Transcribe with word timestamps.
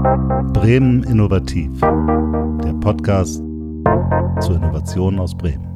Bremen 0.00 1.02
Innovativ, 1.02 1.78
der 1.80 2.72
Podcast 2.80 3.36
zur 4.40 4.56
Innovation 4.56 5.18
aus 5.18 5.36
Bremen. 5.36 5.68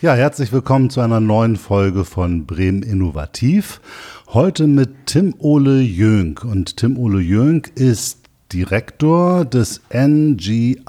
Ja, 0.00 0.14
herzlich 0.14 0.52
willkommen 0.52 0.90
zu 0.90 1.00
einer 1.00 1.20
neuen 1.20 1.56
Folge 1.56 2.04
von 2.04 2.44
Bremen 2.44 2.82
Innovativ. 2.82 3.80
Heute 4.28 4.66
mit 4.66 5.06
Tim 5.06 5.34
Ole 5.38 5.80
Jönk. 5.80 6.44
Und 6.44 6.76
Tim 6.76 6.98
Ole 6.98 7.20
Jönk 7.20 7.72
ist 7.74 8.17
Direktor 8.52 9.44
des 9.44 9.82
NGIOs. 9.92 10.86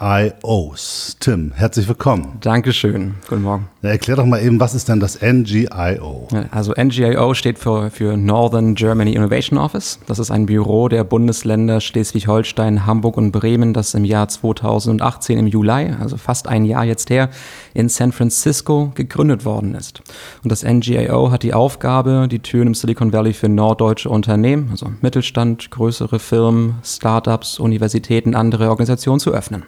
Tim, 1.20 1.52
herzlich 1.54 1.90
willkommen. 1.90 2.38
Dankeschön. 2.40 3.16
Guten 3.28 3.42
Morgen. 3.42 3.68
Ja, 3.82 3.90
erklär 3.90 4.16
doch 4.16 4.26
mal 4.26 4.42
eben, 4.42 4.62
was 4.62 4.74
ist 4.74 4.88
denn 4.88 5.02
das 5.02 5.22
NGIO? 5.22 6.30
Also 6.52 6.74
NGIO 6.74 7.34
steht 7.34 7.60
für, 7.60 7.92
für 7.92 8.16
Northern 8.16 8.76
Germany 8.76 9.14
Innovation 9.14 9.58
Office. 9.58 10.00
Das 10.08 10.20
ist 10.20 10.32
ein 10.32 10.46
Büro 10.46 10.88
der 10.88 11.04
Bundesländer 11.04 11.82
Schleswig-Holstein, 11.82 12.86
Hamburg 12.86 13.18
und 13.18 13.32
Bremen, 13.32 13.74
das 13.74 13.94
im 13.94 14.06
Jahr 14.06 14.30
2018 14.30 15.38
im 15.38 15.48
Juli, 15.48 15.94
also 16.00 16.16
fast 16.16 16.48
ein 16.48 16.64
Jahr 16.64 16.86
jetzt 16.86 17.10
her, 17.10 17.30
in 17.74 17.90
San 17.90 18.14
Francisco 18.14 18.92
gegründet 18.96 19.44
worden 19.44 19.76
ist. 19.76 20.02
Und 20.44 20.52
das 20.52 20.64
NGIO 20.64 21.32
hat 21.32 21.44
die 21.44 21.54
Aufgabe, 21.54 22.28
die 22.30 22.40
Türen 22.40 22.68
im 22.68 22.74
Silicon 22.74 23.12
Valley 23.12 23.34
für 23.34 23.50
norddeutsche 23.50 24.10
Unternehmen, 24.10 24.70
also 24.72 24.92
Mittelstand, 25.02 25.72
größere 25.72 26.20
Firmen, 26.20 26.76
Startups, 26.84 27.49
Universitäten, 27.58 28.36
andere 28.36 28.70
Organisationen 28.70 29.20
zu 29.20 29.32
öffnen. 29.32 29.64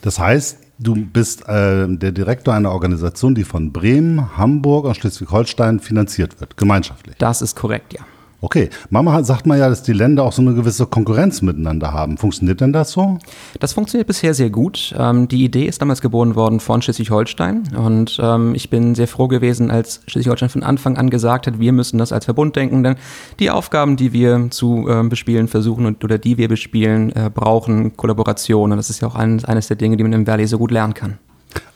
Das 0.00 0.18
heißt, 0.18 0.58
du 0.78 0.94
bist 0.94 1.46
äh, 1.48 1.86
der 1.88 2.12
Direktor 2.12 2.54
einer 2.54 2.72
Organisation, 2.72 3.34
die 3.34 3.44
von 3.44 3.72
Bremen, 3.72 4.36
Hamburg 4.36 4.86
und 4.86 4.96
Schleswig-Holstein 4.96 5.78
finanziert 5.80 6.40
wird, 6.40 6.56
gemeinschaftlich. 6.56 7.16
Das 7.18 7.42
ist 7.42 7.54
korrekt, 7.54 7.92
ja. 7.92 8.00
Okay, 8.44 8.70
Mama 8.90 9.22
sagt 9.22 9.46
mal 9.46 9.56
ja, 9.56 9.68
dass 9.68 9.84
die 9.84 9.92
Länder 9.92 10.24
auch 10.24 10.32
so 10.32 10.42
eine 10.42 10.52
gewisse 10.52 10.86
Konkurrenz 10.86 11.42
miteinander 11.42 11.92
haben. 11.92 12.18
Funktioniert 12.18 12.60
denn 12.60 12.72
das 12.72 12.90
so? 12.90 13.18
Das 13.60 13.72
funktioniert 13.72 14.08
bisher 14.08 14.34
sehr 14.34 14.50
gut. 14.50 14.92
Ähm, 14.98 15.28
die 15.28 15.44
Idee 15.44 15.66
ist 15.66 15.80
damals 15.80 16.00
geboren 16.00 16.34
worden 16.34 16.58
von 16.58 16.82
Schleswig-Holstein 16.82 17.68
und 17.76 18.18
ähm, 18.20 18.56
ich 18.56 18.68
bin 18.68 18.96
sehr 18.96 19.06
froh 19.06 19.28
gewesen, 19.28 19.70
als 19.70 20.00
Schleswig-Holstein 20.08 20.48
von 20.48 20.64
Anfang 20.64 20.96
an 20.96 21.08
gesagt 21.08 21.46
hat, 21.46 21.60
wir 21.60 21.70
müssen 21.70 21.98
das 21.98 22.12
als 22.12 22.24
Verbund 22.24 22.56
denken, 22.56 22.82
denn 22.82 22.96
die 23.38 23.48
Aufgaben, 23.48 23.96
die 23.96 24.12
wir 24.12 24.48
zu 24.50 24.88
ähm, 24.88 25.08
bespielen 25.08 25.46
versuchen 25.46 25.86
und, 25.86 26.02
oder 26.02 26.18
die 26.18 26.36
wir 26.36 26.48
bespielen, 26.48 27.14
äh, 27.14 27.30
brauchen 27.32 27.96
Kollaboration 27.96 28.72
und 28.72 28.76
das 28.76 28.90
ist 28.90 29.02
ja 29.02 29.06
auch 29.06 29.14
eines, 29.14 29.44
eines 29.44 29.68
der 29.68 29.76
Dinge, 29.76 29.96
die 29.96 30.02
man 30.02 30.12
im 30.14 30.26
Valley 30.26 30.48
so 30.48 30.58
gut 30.58 30.72
lernen 30.72 30.94
kann. 30.94 31.18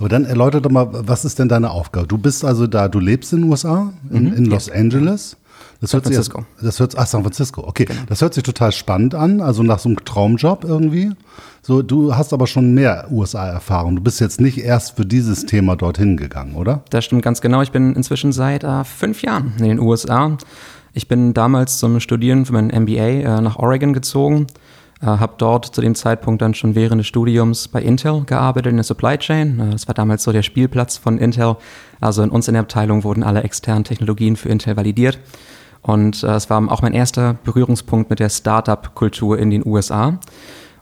Aber 0.00 0.08
dann 0.08 0.24
erläutere 0.24 0.62
doch 0.62 0.70
mal, 0.70 0.88
was 0.90 1.24
ist 1.24 1.38
denn 1.38 1.48
deine 1.48 1.70
Aufgabe? 1.70 2.08
Du 2.08 2.18
bist 2.18 2.44
also 2.44 2.66
da, 2.66 2.88
du 2.88 2.98
lebst 2.98 3.32
in 3.32 3.42
den 3.42 3.50
USA, 3.50 3.92
in, 4.10 4.30
mhm, 4.30 4.32
in 4.32 4.44
Los 4.46 4.66
ja. 4.66 4.74
Angeles. 4.74 5.36
Das 5.80 5.90
San 5.90 6.02
Francisco. 6.02 6.38
Sich, 6.56 6.64
das 6.64 6.80
hört, 6.80 6.96
ach, 6.96 7.06
San 7.06 7.22
Francisco, 7.22 7.62
okay. 7.66 7.84
Genau. 7.84 8.00
Das 8.08 8.22
hört 8.22 8.34
sich 8.34 8.42
total 8.42 8.72
spannend 8.72 9.14
an, 9.14 9.40
also 9.40 9.62
nach 9.62 9.78
so 9.78 9.88
einem 9.88 10.04
Traumjob 10.04 10.64
irgendwie. 10.64 11.12
So, 11.62 11.82
du 11.82 12.14
hast 12.14 12.32
aber 12.32 12.46
schon 12.46 12.74
mehr 12.74 13.08
USA-Erfahrung. 13.10 13.96
Du 13.96 14.02
bist 14.02 14.20
jetzt 14.20 14.40
nicht 14.40 14.58
erst 14.58 14.96
für 14.96 15.04
dieses 15.04 15.46
Thema 15.46 15.76
dorthin 15.76 16.16
gegangen, 16.16 16.54
oder? 16.54 16.82
Das 16.90 17.04
stimmt 17.04 17.22
ganz 17.22 17.40
genau. 17.40 17.60
Ich 17.62 17.72
bin 17.72 17.94
inzwischen 17.94 18.32
seit 18.32 18.64
äh, 18.64 18.84
fünf 18.84 19.22
Jahren 19.22 19.54
in 19.58 19.64
den 19.64 19.80
USA. 19.80 20.36
Ich 20.92 21.08
bin 21.08 21.34
damals 21.34 21.78
zum 21.78 22.00
Studieren 22.00 22.46
für 22.46 22.52
mein 22.52 22.68
MBA 22.68 23.06
äh, 23.06 23.40
nach 23.40 23.56
Oregon 23.56 23.92
gezogen. 23.92 24.46
Äh, 25.02 25.06
habe 25.06 25.34
dort 25.36 25.66
zu 25.74 25.82
dem 25.82 25.94
Zeitpunkt 25.94 26.40
dann 26.40 26.54
schon 26.54 26.74
während 26.74 27.00
des 27.00 27.06
Studiums 27.06 27.68
bei 27.68 27.82
Intel 27.82 28.24
gearbeitet 28.24 28.70
in 28.70 28.76
der 28.76 28.84
Supply 28.84 29.18
Chain. 29.18 29.60
Äh, 29.60 29.70
das 29.72 29.88
war 29.88 29.94
damals 29.94 30.22
so 30.22 30.32
der 30.32 30.42
Spielplatz 30.42 30.96
von 30.96 31.18
Intel. 31.18 31.56
Also 32.00 32.22
in 32.22 32.30
uns 32.30 32.48
in 32.48 32.54
der 32.54 32.62
Abteilung 32.62 33.04
wurden 33.04 33.22
alle 33.22 33.42
externen 33.42 33.84
Technologien 33.84 34.36
für 34.36 34.48
Intel 34.48 34.76
validiert. 34.76 35.18
Und 35.86 36.24
äh, 36.24 36.34
es 36.34 36.50
war 36.50 36.70
auch 36.70 36.82
mein 36.82 36.94
erster 36.94 37.34
Berührungspunkt 37.44 38.10
mit 38.10 38.18
der 38.18 38.28
Startup-Kultur 38.28 39.38
in 39.38 39.50
den 39.50 39.64
USA. 39.64 40.18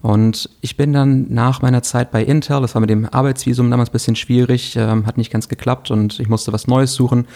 Und 0.00 0.50
ich 0.60 0.76
bin 0.76 0.92
dann 0.92 1.26
nach 1.31 1.62
meiner 1.62 1.82
Zeit 1.82 2.10
bei 2.10 2.22
Intel, 2.22 2.60
das 2.60 2.75
war 2.75 2.81
mit 2.81 2.91
dem 2.91 3.09
Arbeitsvisum 3.10 3.70
damals 3.70 3.91
ein 3.91 3.92
bisschen 3.92 4.16
schwierig, 4.16 4.76
ähm, 4.76 5.06
hat 5.06 5.16
nicht 5.16 5.32
ganz 5.32 5.48
geklappt 5.48 5.91
und 5.91 6.20
ich 6.20 6.28
musste 6.28 6.53
was 6.53 6.66
Neues 6.66 6.94
suchen. 6.94 7.26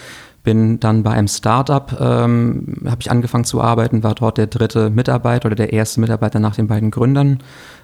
Bin 0.49 0.79
dann 0.79 1.03
bei 1.03 1.11
einem 1.11 1.27
Startup, 1.27 1.95
ähm, 1.99 2.77
habe 2.83 3.01
ich 3.01 3.11
angefangen 3.11 3.43
zu 3.43 3.61
arbeiten, 3.61 4.01
war 4.01 4.15
dort 4.15 4.39
der 4.39 4.47
dritte 4.47 4.89
Mitarbeiter 4.89 5.45
oder 5.45 5.55
der 5.55 5.73
erste 5.73 6.01
Mitarbeiter 6.01 6.39
nach 6.39 6.55
den 6.55 6.65
beiden 6.65 6.89
Gründern. 6.89 7.37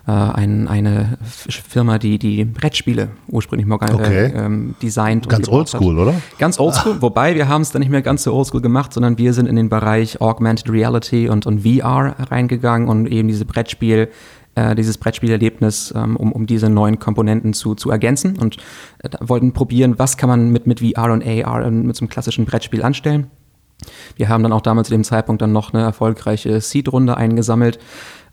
Äh, 0.07 0.11
ein, 0.11 0.67
eine 0.67 1.19
Firma, 1.23 1.99
die 1.99 2.17
die 2.17 2.43
Brettspiele 2.43 3.09
ursprünglich 3.27 3.67
mal 3.67 3.75
okay. 3.75 4.33
ähm, 4.35 4.73
designt. 4.81 5.29
Ganz 5.29 5.47
oldschool, 5.47 5.99
oder? 5.99 6.15
Ganz 6.39 6.59
oldschool, 6.59 7.03
wobei 7.03 7.35
wir 7.35 7.47
haben 7.47 7.61
es 7.61 7.71
dann 7.71 7.81
nicht 7.81 7.91
mehr 7.91 8.01
ganz 8.01 8.23
so 8.23 8.33
oldschool 8.33 8.61
gemacht, 8.61 8.93
sondern 8.93 9.19
wir 9.19 9.33
sind 9.33 9.45
in 9.45 9.55
den 9.55 9.69
Bereich 9.69 10.19
Augmented 10.19 10.67
Reality 10.71 11.29
und, 11.29 11.45
und 11.45 11.61
VR 11.61 12.15
reingegangen 12.31 12.89
und 12.89 13.05
eben 13.05 13.27
diese 13.27 13.45
Brettspiel 13.45 14.09
äh, 14.55 14.75
dieses 14.75 14.97
Brettspielerlebnis, 14.97 15.93
ähm, 15.95 16.15
um, 16.15 16.31
um 16.31 16.45
diese 16.45 16.69
neuen 16.69 16.99
Komponenten 16.99 17.53
zu, 17.53 17.75
zu 17.75 17.91
ergänzen 17.91 18.37
und 18.37 18.57
äh, 19.03 19.09
wollten 19.19 19.53
probieren, 19.53 19.99
was 19.99 20.17
kann 20.17 20.29
man 20.29 20.49
mit, 20.49 20.67
mit 20.67 20.79
VR 20.79 21.11
und 21.11 21.25
AR 21.25 21.69
mit 21.69 21.95
so 21.95 22.03
einem 22.03 22.09
klassischen 22.09 22.45
Brettspiel 22.45 22.83
anstellen. 22.83 23.27
Wir 24.15 24.29
haben 24.29 24.43
dann 24.43 24.53
auch 24.53 24.61
damals 24.61 24.87
zu 24.87 24.93
dem 24.93 25.03
Zeitpunkt 25.03 25.41
dann 25.41 25.51
noch 25.51 25.73
eine 25.73 25.83
erfolgreiche 25.83 26.61
Seed-Runde 26.61 27.17
eingesammelt. 27.17 27.79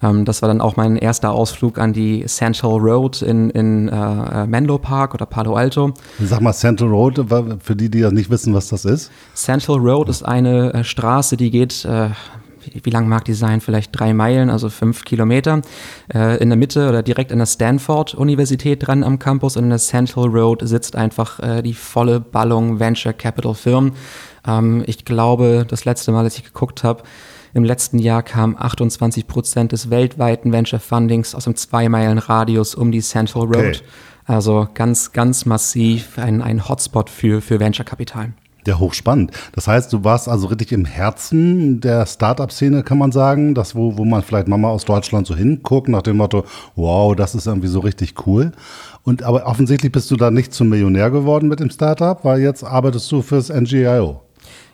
Ähm, 0.02 0.24
das 0.24 0.42
war 0.42 0.48
dann 0.48 0.60
auch 0.60 0.76
mein 0.76 0.96
erster 0.96 1.32
Ausflug 1.32 1.78
an 1.78 1.92
die 1.92 2.24
Central 2.26 2.78
Road 2.78 3.22
in, 3.22 3.50
in 3.50 3.88
äh, 3.88 4.46
Menlo 4.46 4.78
Park 4.78 5.14
oder 5.14 5.26
Palo 5.26 5.54
Alto. 5.54 5.94
Sag 6.20 6.40
mal, 6.40 6.52
Central 6.52 6.90
Road, 6.90 7.24
für 7.60 7.76
die, 7.76 7.90
die 7.90 8.00
ja 8.00 8.10
nicht 8.10 8.30
wissen, 8.30 8.54
was 8.54 8.68
das 8.68 8.84
ist. 8.84 9.10
Central 9.34 9.78
Road 9.78 10.08
ist 10.08 10.22
eine 10.22 10.72
äh, 10.72 10.84
Straße, 10.84 11.36
die 11.36 11.50
geht 11.50 11.84
äh, 11.84 12.10
wie, 12.82 12.90
lang 12.90 13.08
mag 13.08 13.24
die 13.24 13.34
sein? 13.34 13.60
Vielleicht 13.60 13.98
drei 13.98 14.14
Meilen, 14.14 14.50
also 14.50 14.68
fünf 14.68 15.04
Kilometer. 15.04 15.62
Äh, 16.12 16.38
in 16.42 16.50
der 16.50 16.58
Mitte 16.58 16.88
oder 16.88 17.02
direkt 17.02 17.32
an 17.32 17.38
der 17.38 17.46
Stanford-Universität 17.46 18.86
dran 18.86 19.04
am 19.04 19.18
Campus 19.18 19.56
und 19.56 19.64
in 19.64 19.70
der 19.70 19.78
Central 19.78 20.28
Road 20.28 20.60
sitzt 20.66 20.96
einfach 20.96 21.40
äh, 21.40 21.62
die 21.62 21.74
volle 21.74 22.20
Ballung 22.20 22.80
Venture 22.80 23.12
Capital 23.12 23.54
Firmen. 23.54 23.92
Ähm, 24.46 24.82
ich 24.86 25.04
glaube, 25.04 25.66
das 25.68 25.84
letzte 25.84 26.12
Mal, 26.12 26.24
als 26.24 26.36
ich 26.36 26.44
geguckt 26.44 26.84
habe, 26.84 27.02
im 27.54 27.64
letzten 27.64 27.98
Jahr 27.98 28.22
kamen 28.22 28.56
28 28.58 29.26
Prozent 29.26 29.72
des 29.72 29.90
weltweiten 29.90 30.52
Venture 30.52 30.80
Fundings 30.80 31.34
aus 31.34 31.46
einem 31.46 31.56
zwei 31.56 31.88
Meilen 31.88 32.18
Radius 32.18 32.74
um 32.74 32.92
die 32.92 33.02
Central 33.02 33.44
Road. 33.44 33.56
Okay. 33.56 33.80
Also 34.24 34.68
ganz, 34.72 35.12
ganz 35.12 35.44
massiv 35.46 36.18
ein, 36.18 36.42
ein 36.42 36.68
Hotspot 36.68 37.10
für, 37.10 37.40
für 37.42 37.60
Venture 37.60 37.84
Kapital. 37.84 38.32
Ja, 38.66 38.78
hochspannend. 38.78 39.32
Das 39.52 39.66
heißt, 39.66 39.92
du 39.92 40.04
warst 40.04 40.28
also 40.28 40.46
richtig 40.46 40.70
im 40.72 40.84
Herzen 40.84 41.80
der 41.80 42.06
Startup-Szene, 42.06 42.84
kann 42.84 42.98
man 42.98 43.10
sagen. 43.10 43.54
Das, 43.54 43.74
wo, 43.74 43.98
wo 43.98 44.04
man 44.04 44.22
vielleicht 44.22 44.46
Mama 44.46 44.68
aus 44.68 44.84
Deutschland 44.84 45.26
so 45.26 45.34
hinguckt, 45.34 45.88
nach 45.88 46.02
dem 46.02 46.18
Motto, 46.18 46.44
wow, 46.76 47.16
das 47.16 47.34
ist 47.34 47.46
irgendwie 47.46 47.68
so 47.68 47.80
richtig 47.80 48.26
cool. 48.26 48.52
Und 49.02 49.24
aber 49.24 49.46
offensichtlich 49.46 49.90
bist 49.90 50.10
du 50.12 50.16
da 50.16 50.30
nicht 50.30 50.54
zum 50.54 50.68
Millionär 50.68 51.10
geworden 51.10 51.48
mit 51.48 51.58
dem 51.58 51.70
Startup, 51.70 52.24
weil 52.24 52.40
jetzt 52.40 52.62
arbeitest 52.62 53.10
du 53.10 53.22
fürs 53.22 53.48
NGIO 53.48 54.20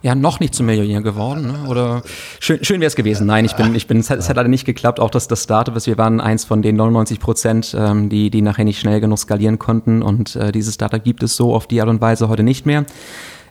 ja 0.03 0.15
noch 0.15 0.41
nicht 0.41 0.55
zum 0.55 0.67
Millionär 0.67 1.03
geworden. 1.03 1.49
Ne? 1.49 1.69
Oder 1.69 2.03
schön, 2.41 2.63
schön 2.65 2.81
wäre 2.81 2.89
es 2.89 2.97
gewesen. 2.97 3.27
Nein, 3.27 3.45
ich 3.45 3.57
bin, 3.57 3.75
ich 3.75 3.87
bin, 3.87 3.99
es 3.99 4.11
hat, 4.11 4.19
es 4.19 4.29
hat 4.29 4.37
leider 4.37 4.49
nicht 4.49 4.65
geklappt. 4.65 5.01
Auch 5.01 5.11
das, 5.11 5.29
das 5.29 5.43
Startup, 5.43 5.75
wir 5.87 5.99
waren 5.99 6.21
eins 6.21 6.45
von 6.45 6.63
den 6.63 6.77
99 6.77 7.21
Prozent, 7.21 7.77
ähm, 7.79 8.09
die, 8.09 8.31
die 8.31 8.43
nachher 8.43 8.65
nicht 8.65 8.79
schnell 8.79 9.01
genug 9.01 9.19
skalieren 9.19 9.59
konnten. 9.59 10.03
Und 10.03 10.37
äh, 10.37 10.53
dieses 10.53 10.75
Startup 10.75 11.03
gibt 11.03 11.23
es 11.23 11.37
so 11.37 11.55
auf 11.55 11.67
die 11.67 11.81
Art 11.81 11.91
und 11.91 12.01
Weise 12.01 12.29
heute 12.29 12.43
nicht 12.43 12.67
mehr. 12.67 12.85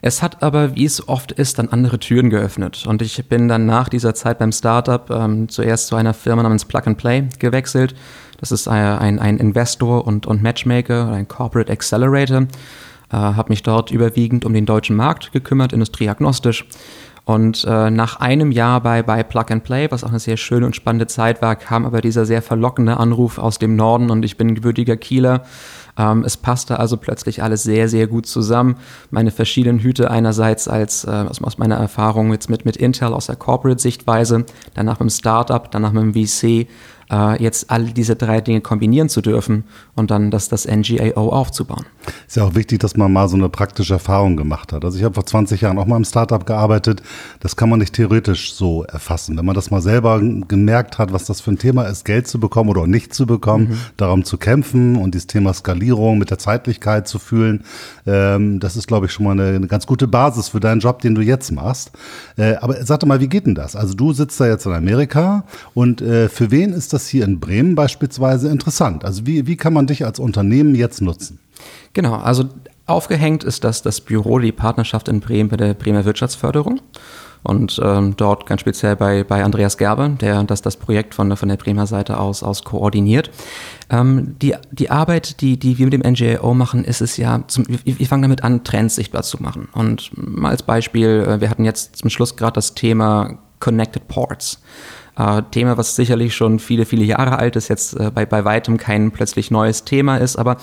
Es 0.02 0.22
hat 0.22 0.42
aber, 0.42 0.76
wie 0.76 0.84
es 0.84 1.08
oft 1.08 1.32
ist, 1.32 1.58
dann 1.58 1.68
andere 1.68 1.98
Türen 1.98 2.30
geöffnet. 2.30 2.86
Und 2.86 3.02
ich 3.02 3.28
bin 3.28 3.48
dann 3.48 3.66
nach 3.66 3.88
dieser 3.88 4.14
Zeit 4.14 4.38
beim 4.38 4.52
Startup 4.52 5.10
ähm, 5.10 5.48
zuerst 5.48 5.88
zu 5.88 5.96
einer 5.96 6.14
Firma 6.14 6.42
namens 6.42 6.64
Plug 6.64 6.82
and 6.86 6.98
Play 6.98 7.28
gewechselt. 7.38 7.94
Das 8.38 8.52
ist 8.52 8.68
ein, 8.68 9.18
ein 9.18 9.38
Investor 9.38 10.06
und, 10.06 10.26
und 10.26 10.42
Matchmaker, 10.42 11.10
ein 11.10 11.26
Corporate 11.26 11.72
Accelerator. 11.72 12.42
Äh, 13.10 13.16
habe 13.16 13.48
mich 13.48 13.62
dort 13.62 13.90
überwiegend 13.90 14.44
um 14.44 14.52
den 14.52 14.66
deutschen 14.66 14.94
Markt 14.94 15.32
gekümmert, 15.32 15.72
industrieagnostisch. 15.72 16.66
Und 17.28 17.66
äh, 17.68 17.90
nach 17.90 18.20
einem 18.20 18.52
Jahr 18.52 18.80
bei, 18.80 19.02
bei 19.02 19.22
Plug 19.22 19.44
and 19.50 19.62
Play, 19.62 19.90
was 19.90 20.02
auch 20.02 20.08
eine 20.08 20.18
sehr 20.18 20.38
schöne 20.38 20.64
und 20.64 20.74
spannende 20.74 21.06
Zeit 21.06 21.42
war, 21.42 21.56
kam 21.56 21.84
aber 21.84 22.00
dieser 22.00 22.24
sehr 22.24 22.40
verlockende 22.40 22.96
Anruf 22.96 23.36
aus 23.36 23.58
dem 23.58 23.76
Norden 23.76 24.08
und 24.08 24.24
ich 24.24 24.38
bin 24.38 24.54
gebürtiger 24.54 24.96
Kieler 24.96 25.42
ähm, 25.98 26.22
es 26.24 26.36
passte 26.36 26.78
also 26.78 26.96
plötzlich 26.96 27.42
alles 27.42 27.64
sehr, 27.64 27.88
sehr 27.88 28.06
gut 28.06 28.26
zusammen. 28.26 28.76
Meine 29.10 29.30
verschiedenen 29.30 29.80
Hüte 29.80 30.10
einerseits 30.10 30.68
als 30.68 31.04
äh, 31.04 31.10
aus, 31.10 31.58
meiner 31.58 31.76
Erfahrung 31.76 32.32
jetzt 32.32 32.48
mit, 32.48 32.64
mit 32.64 32.76
Intel 32.76 33.12
aus 33.12 33.26
der 33.26 33.36
Corporate-Sichtweise, 33.36 34.46
danach 34.74 35.00
mit 35.00 35.10
dem 35.10 35.10
Startup, 35.10 35.70
danach 35.70 35.92
mit 35.92 36.02
dem 36.02 36.14
VC 36.14 36.68
äh, 37.10 37.42
jetzt 37.42 37.70
all 37.70 37.84
diese 37.86 38.16
drei 38.16 38.40
Dinge 38.40 38.60
kombinieren 38.60 39.08
zu 39.08 39.20
dürfen 39.20 39.64
und 39.94 40.10
dann 40.10 40.30
das, 40.30 40.48
das 40.48 40.66
NGAO 40.66 41.30
aufzubauen. 41.30 41.86
Ist 42.26 42.36
ja 42.36 42.44
auch 42.44 42.54
wichtig, 42.54 42.80
dass 42.80 42.96
man 42.96 43.12
mal 43.12 43.28
so 43.28 43.36
eine 43.36 43.48
praktische 43.48 43.94
Erfahrung 43.94 44.36
gemacht 44.36 44.72
hat. 44.72 44.84
Also 44.84 44.98
ich 44.98 45.04
habe 45.04 45.14
vor 45.14 45.26
20 45.26 45.60
Jahren 45.60 45.78
auch 45.78 45.86
mal 45.86 45.96
im 45.96 46.04
Startup 46.04 46.44
gearbeitet. 46.44 47.02
Das 47.40 47.56
kann 47.56 47.68
man 47.68 47.78
nicht 47.78 47.94
theoretisch 47.94 48.54
so 48.54 48.84
erfassen. 48.84 49.36
Wenn 49.36 49.44
man 49.44 49.54
das 49.54 49.70
mal 49.70 49.82
selber 49.82 50.20
gemerkt 50.20 50.98
hat, 50.98 51.12
was 51.12 51.24
das 51.24 51.40
für 51.40 51.50
ein 51.50 51.58
Thema 51.58 51.84
ist, 51.84 52.04
Geld 52.04 52.28
zu 52.28 52.40
bekommen 52.40 52.70
oder 52.70 52.86
nicht 52.86 53.14
zu 53.14 53.26
bekommen, 53.26 53.70
mhm. 53.70 53.78
darum 53.96 54.24
zu 54.24 54.38
kämpfen 54.38 54.96
und 54.96 55.14
dieses 55.14 55.26
Thema 55.26 55.52
Skalierung 55.52 56.18
mit 56.18 56.30
der 56.30 56.38
Zeitlichkeit 56.38 57.08
zu 57.08 57.18
fühlen, 57.18 57.64
ähm, 58.06 58.60
das 58.60 58.76
ist, 58.76 58.86
glaube 58.86 59.06
ich, 59.06 59.12
schon 59.12 59.24
mal 59.24 59.32
eine, 59.32 59.56
eine, 59.56 59.66
ganz 59.66 59.86
gute 59.86 60.08
Basis 60.08 60.48
für 60.48 60.60
deinen 60.60 60.80
Job, 60.80 61.02
den 61.02 61.14
du 61.14 61.22
jetzt 61.22 61.52
machst. 61.52 61.92
Äh, 62.36 62.54
aber 62.56 62.84
sag 62.84 63.00
doch 63.00 63.08
mal, 63.08 63.20
wie 63.20 63.28
geht 63.28 63.46
denn 63.46 63.54
das? 63.54 63.76
Also 63.76 63.94
du 63.94 64.12
sitzt 64.12 64.40
da 64.40 64.46
jetzt 64.46 64.66
in 64.66 64.72
Amerika 64.72 65.44
und 65.74 66.00
äh, 66.00 66.28
für 66.28 66.50
wen 66.50 66.72
ist 66.72 66.92
das 66.92 66.97
hier 67.06 67.24
in 67.24 67.38
Bremen 67.38 67.76
beispielsweise 67.76 68.48
interessant? 68.48 69.04
Also 69.04 69.26
wie, 69.26 69.46
wie 69.46 69.56
kann 69.56 69.72
man 69.72 69.86
dich 69.86 70.04
als 70.04 70.18
Unternehmen 70.18 70.74
jetzt 70.74 71.00
nutzen? 71.00 71.38
Genau, 71.92 72.14
also 72.14 72.44
aufgehängt 72.86 73.44
ist 73.44 73.62
das 73.62 73.82
das 73.82 74.00
Büro, 74.00 74.40
die 74.40 74.52
Partnerschaft 74.52 75.08
in 75.08 75.20
Bremen 75.20 75.48
bei 75.48 75.56
der 75.56 75.74
Bremer 75.74 76.04
Wirtschaftsförderung. 76.04 76.80
Und 77.44 77.80
ähm, 77.82 78.14
dort 78.16 78.46
ganz 78.46 78.62
speziell 78.62 78.96
bei, 78.96 79.22
bei 79.22 79.44
Andreas 79.44 79.78
Gerbe, 79.78 80.10
der 80.20 80.42
das, 80.44 80.60
das 80.60 80.76
Projekt 80.76 81.14
von, 81.14 81.36
von 81.36 81.48
der 81.48 81.56
Bremer 81.56 81.86
Seite 81.86 82.18
aus, 82.18 82.42
aus 82.42 82.64
koordiniert. 82.64 83.30
Ähm, 83.90 84.36
die, 84.42 84.54
die 84.72 84.90
Arbeit, 84.90 85.40
die, 85.40 85.56
die 85.56 85.78
wir 85.78 85.86
mit 85.86 85.92
dem 85.92 86.12
NGO 86.12 86.54
machen, 86.54 86.84
ist 86.84 87.00
es 87.00 87.16
ja, 87.16 87.44
zum, 87.46 87.64
wir, 87.68 87.98
wir 87.98 88.06
fangen 88.06 88.22
damit 88.22 88.42
an, 88.42 88.64
Trends 88.64 88.96
sichtbar 88.96 89.22
zu 89.22 89.40
machen. 89.40 89.68
Und 89.72 90.10
mal 90.16 90.50
als 90.50 90.64
Beispiel, 90.64 91.24
äh, 91.28 91.40
wir 91.40 91.48
hatten 91.48 91.64
jetzt 91.64 91.96
zum 91.96 92.10
Schluss 92.10 92.36
gerade 92.36 92.54
das 92.54 92.74
Thema 92.74 93.38
Connected 93.60 94.08
Ports. 94.08 94.60
Äh, 95.18 95.42
Thema, 95.50 95.76
was 95.76 95.96
sicherlich 95.96 96.34
schon 96.34 96.58
viele, 96.60 96.84
viele 96.84 97.04
Jahre 97.04 97.38
alt 97.38 97.56
ist, 97.56 97.68
jetzt 97.68 97.98
äh, 97.98 98.10
bei, 98.14 98.24
bei 98.24 98.44
weitem 98.44 98.76
kein 98.76 99.10
plötzlich 99.10 99.50
neues 99.50 99.84
Thema 99.84 100.16
ist, 100.18 100.36
aber 100.36 100.58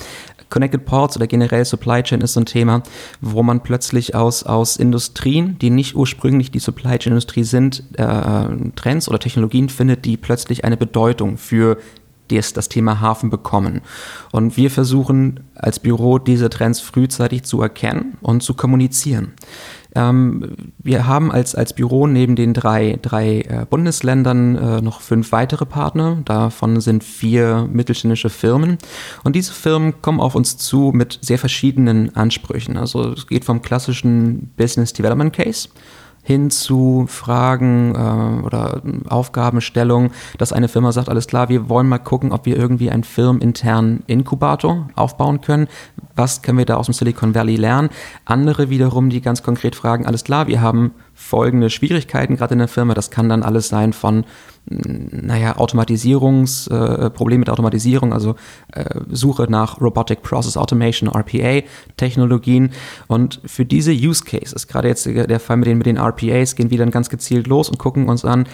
Connected 0.49 0.85
Ports 0.85 1.17
oder 1.17 1.27
generell 1.27 1.65
Supply 1.65 2.03
Chain 2.03 2.21
ist 2.21 2.33
so 2.33 2.39
ein 2.39 2.45
Thema, 2.45 2.83
wo 3.19 3.43
man 3.43 3.61
plötzlich 3.61 4.15
aus, 4.15 4.43
aus 4.43 4.77
Industrien, 4.77 5.57
die 5.59 5.69
nicht 5.69 5.95
ursprünglich 5.95 6.51
die 6.51 6.59
Supply 6.59 6.97
Chain 6.97 7.13
Industrie 7.13 7.43
sind, 7.43 7.83
äh, 7.97 8.71
Trends 8.75 9.09
oder 9.09 9.19
Technologien 9.19 9.69
findet, 9.69 10.05
die 10.05 10.17
plötzlich 10.17 10.63
eine 10.63 10.77
Bedeutung 10.77 11.37
für 11.37 11.77
das, 12.29 12.53
das 12.53 12.69
Thema 12.69 13.01
Hafen 13.01 13.29
bekommen. 13.29 13.81
Und 14.31 14.57
wir 14.57 14.71
versuchen 14.71 15.41
als 15.55 15.79
Büro 15.79 16.17
diese 16.17 16.49
Trends 16.49 16.79
frühzeitig 16.79 17.43
zu 17.43 17.61
erkennen 17.61 18.17
und 18.21 18.41
zu 18.41 18.53
kommunizieren. 18.53 19.33
Ähm, 19.95 20.51
wir 20.77 21.07
haben 21.07 21.31
als, 21.31 21.56
als 21.56 21.74
Büro 21.74 22.06
neben 22.06 22.36
den 22.36 22.53
drei, 22.53 23.00
drei 23.01 23.42
äh, 23.42 23.65
Bundesländern 23.69 24.56
äh, 24.56 24.81
noch 24.81 25.01
fünf 25.01 25.31
weitere 25.31 25.65
Partner. 25.65 26.18
Davon 26.25 26.81
sind 26.81 27.03
vier 27.03 27.68
mittelständische 27.71 28.30
Firmen. 28.30 28.77
Und 29.24 29.36
diese 29.36 29.53
Firmen 29.53 30.01
kommen 30.01 30.19
auf 30.19 30.36
uns 30.36 30.57
zu 30.57 30.92
mit 30.94 31.19
sehr 31.21 31.39
verschiedenen 31.39 32.15
Ansprüchen. 32.15 32.77
Also 32.77 33.13
es 33.13 33.27
geht 33.27 33.45
vom 33.45 33.62
klassischen 33.62 34.51
Business 34.57 34.94
Development 34.94 35.33
Case 35.33 35.69
hin 36.25 36.50
zu 36.50 37.06
Fragen 37.07 37.94
äh, 37.94 38.45
oder 38.45 38.81
Aufgabenstellungen, 39.07 40.10
dass 40.39 40.51
eine 40.51 40.68
Firma 40.68 40.92
sagt, 40.92 41.07
alles 41.07 41.27
klar, 41.27 41.50
wir 41.50 41.69
wollen 41.69 41.88
mal 41.88 42.00
gucken, 42.00 42.31
ob 42.31 42.48
wir 42.48 42.57
irgendwie 42.57 42.89
einen 42.89 43.04
firmeninternen 43.04 44.04
Inkubator 44.07 44.89
aufbauen 44.95 45.42
können. 45.42 45.68
Was 46.16 46.42
können 46.42 46.57
wir 46.57 46.66
da 46.66 46.77
aus 46.77 46.88
dem 46.88 46.94
Silicon 46.94 47.36
Valley 47.36 47.57
lernen? 47.57 47.89
Andere 48.25 48.72
wiederum, 48.72 49.12
die 49.12 49.22
ganz 49.22 49.44
konkret 49.44 49.75
fragen, 49.75 50.07
alles 50.07 50.24
klar, 50.24 50.48
wir 50.48 50.62
haben 50.62 50.94
folgende 51.15 51.69
Schwierigkeiten 51.69 52.35
gerade 52.35 52.53
in 52.53 52.59
der 52.59 52.67
Firma. 52.67 52.94
Das 52.94 53.09
kann 53.09 53.29
dann 53.29 53.41
alles 53.41 53.69
sein 53.69 53.94
von 53.94 54.25
naja, 54.67 55.57
Automatisierungs, 55.57 56.67
äh, 56.67 57.09
mit 57.38 57.50
Automatisierung, 57.50 58.13
also 58.13 58.35
äh, 58.73 59.00
Suche 59.12 59.45
nach 59.50 59.79
Robotic 59.79 60.23
Process 60.23 60.57
Automation, 60.57 61.09
RPA, 61.09 61.62
Technologien. 61.97 62.71
Und 63.07 63.41
für 63.45 63.65
diese 63.65 63.91
Use 63.91 64.23
Cases, 64.23 64.67
gerade 64.67 64.88
jetzt 64.88 65.06
der 65.06 65.39
Fall 65.39 65.57
mit 65.57 65.67
den, 65.67 65.77
mit 65.77 65.85
den 65.85 65.97
RPAs, 65.97 66.56
gehen 66.56 66.71
wir 66.71 66.79
dann 66.79 66.91
ganz 66.91 67.09
gezielt 67.09 67.47
los 67.47 67.69
und 67.69 67.77
gucken 67.77 68.09
uns 68.09 68.25
an, 68.25 68.47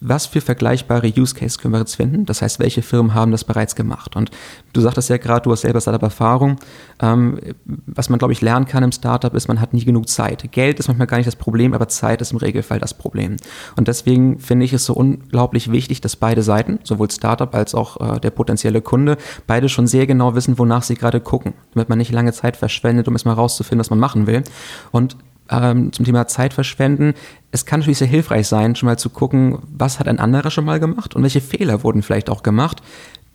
was 0.00 0.26
für 0.26 0.40
vergleichbare 0.40 1.12
Use 1.16 1.34
Cases 1.34 1.58
können 1.58 1.74
wir 1.74 1.80
jetzt 1.80 1.96
finden? 1.96 2.24
Das 2.24 2.42
heißt, 2.42 2.60
welche 2.60 2.82
Firmen 2.82 3.14
haben 3.14 3.32
das 3.32 3.44
bereits 3.44 3.74
gemacht? 3.74 4.14
Und 4.14 4.30
du 4.72 4.80
sagtest 4.80 5.08
ja 5.08 5.16
gerade, 5.16 5.42
du 5.42 5.52
hast 5.52 5.62
selber 5.62 5.80
Startup-Erfahrung. 5.80 6.56
Ähm, 7.00 7.38
was 7.86 8.08
man, 8.08 8.18
glaube 8.18 8.32
ich, 8.32 8.40
lernen 8.40 8.66
kann 8.66 8.82
im 8.84 8.92
Startup 8.92 9.34
ist, 9.34 9.48
man 9.48 9.60
hat 9.60 9.74
nie 9.74 9.84
genug 9.84 10.08
Zeit. 10.08 10.50
Geld 10.52 10.78
ist 10.78 10.88
manchmal 10.88 11.06
gar 11.06 11.16
nicht 11.16 11.26
das 11.26 11.36
Problem, 11.36 11.74
aber 11.74 11.88
Zeit 11.88 12.20
ist 12.20 12.32
im 12.32 12.38
Regelfall 12.38 12.78
das 12.78 12.94
Problem. 12.94 13.36
Und 13.76 13.88
deswegen 13.88 14.38
finde 14.38 14.64
ich 14.64 14.72
es 14.72 14.84
so 14.84 14.94
unglaublich 14.94 15.72
wichtig, 15.72 16.00
dass 16.00 16.16
beide 16.16 16.42
Seiten, 16.42 16.78
sowohl 16.84 17.10
Startup 17.10 17.52
als 17.54 17.74
auch 17.74 18.16
äh, 18.16 18.20
der 18.20 18.30
potenzielle 18.30 18.80
Kunde, 18.82 19.16
beide 19.46 19.68
schon 19.68 19.86
sehr 19.86 20.06
genau 20.06 20.34
wissen, 20.34 20.58
wonach 20.58 20.84
sie 20.84 20.94
gerade 20.94 21.20
gucken, 21.20 21.54
damit 21.74 21.88
man 21.88 21.98
nicht 21.98 22.12
lange 22.12 22.32
Zeit 22.32 22.56
verschwendet, 22.56 23.08
um 23.08 23.14
erstmal 23.14 23.34
rauszufinden, 23.34 23.80
was 23.80 23.90
man 23.90 23.98
machen 23.98 24.26
will. 24.26 24.44
Und 24.92 25.16
ähm, 25.50 25.92
zum 25.92 26.04
Thema 26.04 26.26
Zeit 26.26 26.52
verschwenden. 26.52 27.14
Es 27.50 27.64
kann 27.66 27.80
natürlich 27.80 27.98
sehr 27.98 28.08
hilfreich 28.08 28.46
sein, 28.48 28.76
schon 28.76 28.88
mal 28.88 28.98
zu 28.98 29.10
gucken, 29.10 29.58
was 29.76 29.98
hat 29.98 30.08
ein 30.08 30.18
anderer 30.18 30.50
schon 30.50 30.64
mal 30.64 30.80
gemacht 30.80 31.14
und 31.16 31.22
welche 31.22 31.40
Fehler 31.40 31.82
wurden 31.82 32.02
vielleicht 32.02 32.30
auch 32.30 32.42
gemacht. 32.42 32.82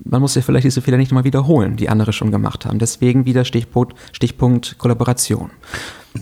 Man 0.03 0.21
muss 0.21 0.35
ja 0.35 0.41
vielleicht 0.41 0.65
diese 0.65 0.81
Fehler 0.81 0.97
nicht 0.97 1.11
nochmal 1.11 1.23
wiederholen, 1.23 1.77
die 1.77 1.89
andere 1.89 2.13
schon 2.13 2.31
gemacht 2.31 2.65
haben. 2.65 2.79
Deswegen 2.79 3.25
wieder 3.25 3.45
Stichpunkt, 3.45 3.95
Stichpunkt 4.11 4.77
Kollaboration. 4.77 5.51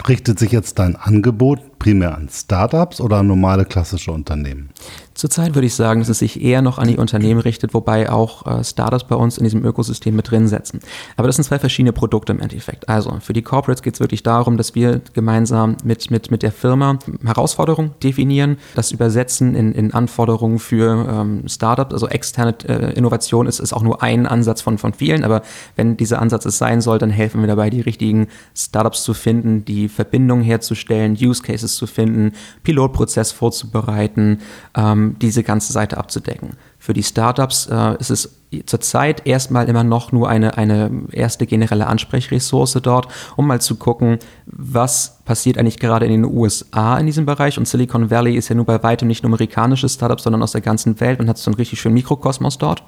Richtet 0.08 0.40
sich 0.40 0.52
jetzt 0.52 0.80
dein 0.80 0.96
Angebot 0.96 1.78
primär 1.78 2.16
an 2.16 2.30
Startups 2.30 3.02
oder 3.02 3.18
an 3.18 3.28
normale 3.28 3.66
klassische 3.66 4.12
Unternehmen? 4.12 4.70
Zurzeit 5.14 5.56
würde 5.56 5.68
ich 5.68 5.76
sagen, 5.76 6.00
dass 6.00 6.10
es 6.10 6.20
sich 6.20 6.42
eher 6.42 6.62
noch 6.62 6.78
an 6.78 6.88
die 6.88 6.98
Unternehmen 6.98 7.42
richtet, 7.42 7.74
wobei 7.74 8.10
auch 8.10 8.46
äh, 8.48 8.64
Startups 8.64 9.04
bei 9.04 9.16
uns 9.16 9.38
in 9.38 9.44
diesem 9.44 9.66
Ökosystem 9.66 10.16
mit 10.16 10.32
drin 10.32 10.48
setzen. 10.48 10.80
Aber 11.18 11.28
das 11.28 11.36
sind 11.36 11.46
zwei 11.46 11.60
verschiedene 11.60 11.92
Produkte 11.92 12.32
im 12.32 12.40
Endeffekt. 12.40 12.88
Also 12.88 13.18
für 13.20 13.34
die 13.34 13.42
Corporates 13.42 13.82
geht 13.82 13.96
es 13.96 14.00
wirklich 14.00 14.24
darum, 14.24 14.58
dass 14.58 14.74
wir 14.74 15.02
gemeinsam 15.14 15.76
mit, 15.84 16.10
mit, 16.12 16.32
mit 16.32 16.44
der 16.44 16.52
Firma 16.52 16.98
Herausforderungen 17.26 17.92
definieren, 18.02 18.58
das 18.76 18.92
übersetzen 18.92 19.54
in, 19.54 19.74
in 19.74 19.94
Anforderungen 19.94 20.60
für 20.60 21.08
ähm, 21.08 21.48
Startups. 21.48 21.94
Also 21.94 22.08
externe 22.08 22.56
äh, 22.68 22.94
Innovation 22.94 23.48
ist, 23.48 23.60
ist 23.60 23.74
auch 23.74 23.84
nur 23.84 24.02
ein 24.02 24.26
Ansatz 24.26 24.62
von, 24.62 24.78
von 24.78 24.94
vielen, 24.94 25.24
aber 25.24 25.42
wenn 25.76 25.98
dieser 25.98 26.22
Ansatz 26.22 26.46
es 26.46 26.58
sein 26.58 26.80
soll, 26.80 27.00
dann 27.00 27.10
helfen 27.10 27.42
wir 27.42 27.48
dabei, 27.48 27.70
die 27.70 27.82
richtigen 27.82 28.28
Startups 28.56 29.04
zu 29.04 29.14
finden, 29.14 29.66
die 29.66 29.81
Verbindungen 29.90 30.44
herzustellen, 30.44 31.18
Use 31.20 31.42
Cases 31.42 31.76
zu 31.76 31.88
finden, 31.88 32.34
Pilotprozess 32.64 33.32
vorzubereiten, 33.32 34.40
ähm, 34.76 35.16
diese 35.22 35.44
ganze 35.44 35.74
Seite 35.74 35.98
abzudecken. 35.98 36.52
Für 36.78 36.94
die 36.94 37.04
Startups 37.04 37.68
äh, 37.68 37.98
ist 38.00 38.10
es 38.10 38.41
zurzeit 38.66 39.26
erstmal 39.26 39.70
immer 39.70 39.84
noch 39.84 40.12
nur 40.12 40.30
eine, 40.30 40.58
eine 40.58 40.92
erste 41.12 41.46
generelle 41.46 41.88
Ansprechressource 41.88 42.74
dort, 42.84 43.08
um 43.38 43.48
mal 43.48 43.62
zu 43.62 43.76
gucken, 43.76 44.20
was 44.46 45.22
passiert 45.26 45.58
eigentlich 45.58 45.80
gerade 45.80 46.06
in 46.06 46.12
den 46.12 46.26
USA 46.26 46.98
in 46.98 47.06
diesem 47.06 47.26
Bereich. 47.26 47.58
Und 47.58 47.68
Silicon 47.68 48.12
Valley 48.12 48.36
ist 48.36 48.50
ja 48.50 48.56
nur 48.56 48.66
bei 48.66 48.84
weitem 48.84 49.08
nicht 49.08 49.24
nur 49.24 49.30
amerikanische 49.30 49.88
Startups, 49.88 50.24
sondern 50.24 50.44
aus 50.44 50.52
der 50.52 50.62
ganzen 50.62 51.00
Welt 51.00 51.20
und 51.20 51.30
hat 51.30 51.38
so 51.38 51.50
einen 51.50 51.56
richtig 51.56 51.80
schönen 51.80 51.96
Mikrokosmos 51.96 52.58
dort. 52.58 52.84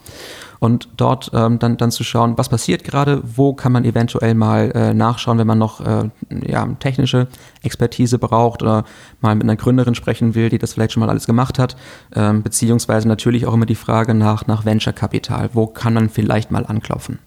Und 0.59 0.87
dort 0.95 1.31
ähm, 1.33 1.59
dann, 1.59 1.75
dann 1.75 1.91
zu 1.91 2.05
schauen, 2.05 2.37
was 2.37 2.47
passiert 2.47 2.83
gerade, 2.85 3.21
wo 3.35 3.53
kann 3.53 3.73
man 3.73 3.83
eventuell 3.83 4.33
mal 4.33 4.71
äh, 4.71 4.93
nachschauen, 4.93 5.37
wenn 5.37 5.47
man 5.47 5.57
noch 5.57 5.81
äh, 5.81 6.09
ja, 6.45 6.65
technische 6.79 7.27
Expertise 7.63 8.17
braucht 8.17 8.61
oder 8.61 8.85
mal 9.19 9.35
mit 9.35 9.43
einer 9.43 9.57
Gründerin 9.57 9.93
sprechen 9.93 10.35
will, 10.35 10.49
die 10.49 10.59
das 10.59 10.73
vielleicht 10.73 10.93
schon 10.93 11.01
mal 11.01 11.09
alles 11.09 11.25
gemacht 11.25 11.59
hat, 11.59 11.75
ähm, 12.15 12.43
beziehungsweise 12.43 13.09
natürlich 13.09 13.45
auch 13.45 13.53
immer 13.53 13.65
die 13.65 13.75
Frage 13.75 14.13
nach, 14.13 14.47
nach 14.47 14.63
Venture-Kapital. 14.63 15.49
Wo 15.53 15.67
kann 15.67 15.93
man 15.93 16.09
vielleicht 16.09 16.51
mal 16.51 16.65
anklopfen? 16.65 17.19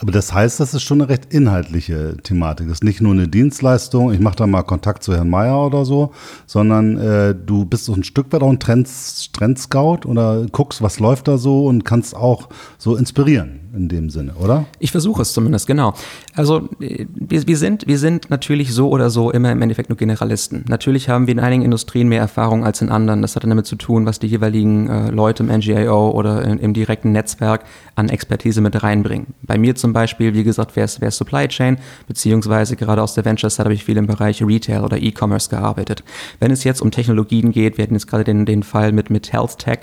Aber 0.00 0.12
das 0.12 0.32
heißt, 0.32 0.60
das 0.60 0.72
ist 0.72 0.82
schon 0.82 1.02
eine 1.02 1.10
recht 1.10 1.32
inhaltliche 1.32 2.16
Thematik. 2.22 2.68
Das 2.68 2.78
ist 2.78 2.84
nicht 2.84 3.02
nur 3.02 3.12
eine 3.12 3.28
Dienstleistung, 3.28 4.12
ich 4.12 4.20
mache 4.20 4.36
da 4.36 4.46
mal 4.46 4.62
Kontakt 4.62 5.02
zu 5.02 5.14
Herrn 5.14 5.28
Meier 5.28 5.66
oder 5.66 5.84
so, 5.84 6.12
sondern 6.46 6.96
äh, 6.96 7.34
du 7.34 7.66
bist 7.66 7.84
so 7.84 7.92
ein 7.92 8.02
Stück 8.02 8.32
weit 8.32 8.42
auch 8.42 8.48
ein 8.48 8.58
Trends, 8.58 9.30
Trendscout 9.32 10.06
oder 10.06 10.46
guckst, 10.50 10.80
was 10.80 11.00
läuft 11.00 11.28
da 11.28 11.36
so 11.36 11.66
und 11.66 11.84
kannst 11.84 12.16
auch 12.16 12.48
so 12.78 12.96
inspirieren 12.96 13.60
in 13.74 13.88
dem 13.88 14.10
Sinne, 14.10 14.34
oder? 14.34 14.66
Ich 14.78 14.90
versuche 14.90 15.22
es 15.22 15.32
zumindest, 15.32 15.66
genau. 15.66 15.94
Also 16.34 16.68
wir, 16.78 17.06
wir, 17.46 17.56
sind, 17.56 17.86
wir 17.86 17.98
sind 17.98 18.30
natürlich 18.30 18.74
so 18.74 18.88
oder 18.88 19.10
so 19.10 19.30
immer 19.30 19.52
im 19.52 19.62
Endeffekt 19.62 19.88
nur 19.88 19.96
Generalisten. 19.96 20.64
Natürlich 20.68 21.08
haben 21.08 21.26
wir 21.26 21.32
in 21.32 21.40
einigen 21.40 21.62
Industrien 21.62 22.08
mehr 22.08 22.20
Erfahrung 22.20 22.64
als 22.64 22.82
in 22.82 22.88
anderen. 22.88 23.22
Das 23.22 23.36
hat 23.36 23.44
dann 23.44 23.50
damit 23.50 23.66
zu 23.66 23.76
tun, 23.76 24.06
was 24.06 24.18
die 24.18 24.26
jeweiligen 24.26 24.88
äh, 24.88 25.10
Leute 25.10 25.42
im 25.42 25.50
NGAO 25.50 26.10
oder 26.10 26.42
in, 26.44 26.58
im 26.58 26.74
direkten 26.74 27.12
Netzwerk 27.12 27.64
an 27.94 28.08
Expertise 28.08 28.60
mit 28.60 28.82
reinbringen. 28.82 29.28
Bei 29.42 29.58
mir 29.58 29.74
zum 29.76 29.89
zum 29.90 29.94
Beispiel, 29.94 30.34
wie 30.34 30.44
gesagt, 30.44 30.76
wäre 30.76 30.86
es 30.86 31.16
Supply 31.16 31.48
Chain, 31.48 31.76
beziehungsweise 32.06 32.76
gerade 32.76 33.02
aus 33.02 33.14
der 33.14 33.24
Venture 33.24 33.50
Side 33.50 33.64
habe 33.64 33.74
ich 33.74 33.84
viel 33.84 33.96
im 33.96 34.06
Bereich 34.06 34.40
Retail 34.40 34.84
oder 34.84 34.98
E-Commerce 34.98 35.50
gearbeitet. 35.50 36.04
Wenn 36.38 36.52
es 36.52 36.62
jetzt 36.62 36.80
um 36.80 36.92
Technologien 36.92 37.50
geht, 37.50 37.76
wir 37.76 37.82
hatten 37.82 37.94
jetzt 37.94 38.06
gerade 38.06 38.22
den, 38.22 38.46
den 38.46 38.62
Fall 38.62 38.92
mit, 38.92 39.10
mit 39.10 39.32
Health 39.32 39.58
Tech, 39.58 39.80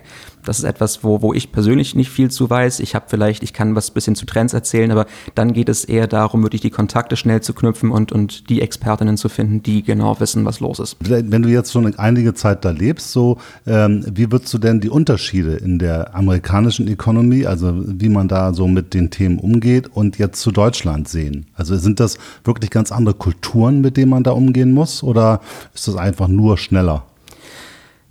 das 0.48 0.60
ist 0.60 0.66
etwas, 0.66 1.04
wo, 1.04 1.22
wo 1.22 1.34
ich 1.34 1.52
persönlich 1.52 1.96
nicht 1.96 2.10
viel 2.10 2.32
zu 2.32 2.50
weiß. 2.50 2.80
Ich 2.80 2.96
habe 2.96 3.06
vielleicht, 3.10 3.44
ich 3.44 3.54
kann 3.54 3.76
was 3.76 3.92
bisschen 3.92 4.16
zu 4.16 4.26
Trends 4.26 4.54
erzählen, 4.54 4.92
aber 4.92 5.06
dann 5.36 5.54
geht 5.54 5.70
es 5.70 5.84
eher 5.84 6.08
darum, 6.08 6.44
wirklich 6.44 6.62
die 6.62 6.70
Kontakte 6.70 7.18
schnell 7.18 7.42
zu 7.42 7.54
knüpfen 7.54 7.92
und, 7.92 8.12
und 8.12 8.50
die 8.50 8.62
Expertinnen 8.62 9.18
zu 9.18 9.28
finden, 9.28 9.62
die 9.62 9.84
genau 9.84 10.20
wissen, 10.20 10.46
was 10.46 10.60
los 10.60 10.80
ist. 10.80 10.98
Wenn 11.00 11.42
du 11.42 11.50
jetzt 11.50 11.72
schon 11.72 11.94
einige 11.98 12.34
Zeit 12.34 12.64
da 12.64 12.72
lebst, 12.72 13.12
so 13.12 13.38
ähm, 13.66 14.06
wie 14.10 14.32
würdest 14.32 14.54
du 14.54 14.58
denn 14.58 14.80
die 14.80 14.90
Unterschiede 14.90 15.56
in 15.56 15.80
der 15.80 16.16
amerikanischen 16.16 16.88
Economy, 16.88 17.46
also 17.46 17.74
wie 17.76 18.10
man 18.10 18.28
da 18.28 18.54
so 18.54 18.68
mit 18.68 18.94
den 18.94 19.10
Themen 19.10 19.40
umgeht 19.40 19.88
und 19.94 20.18
jetzt 20.18 20.42
zu 20.42 20.52
Deutschland 20.52 21.10
sehen? 21.10 21.48
Also 21.56 21.76
sind 21.76 22.00
das 22.00 22.18
wirklich 22.44 22.70
ganz 22.70 22.92
andere 22.92 23.16
Kulturen, 23.16 23.82
mit 23.82 23.98
denen 23.98 24.12
man 24.12 24.24
da 24.24 24.32
umgehen 24.32 24.74
muss 24.74 25.04
oder 25.04 25.42
ist 25.74 25.88
das 25.88 25.96
einfach 25.96 26.28
nur 26.28 26.58
schneller? 26.58 27.04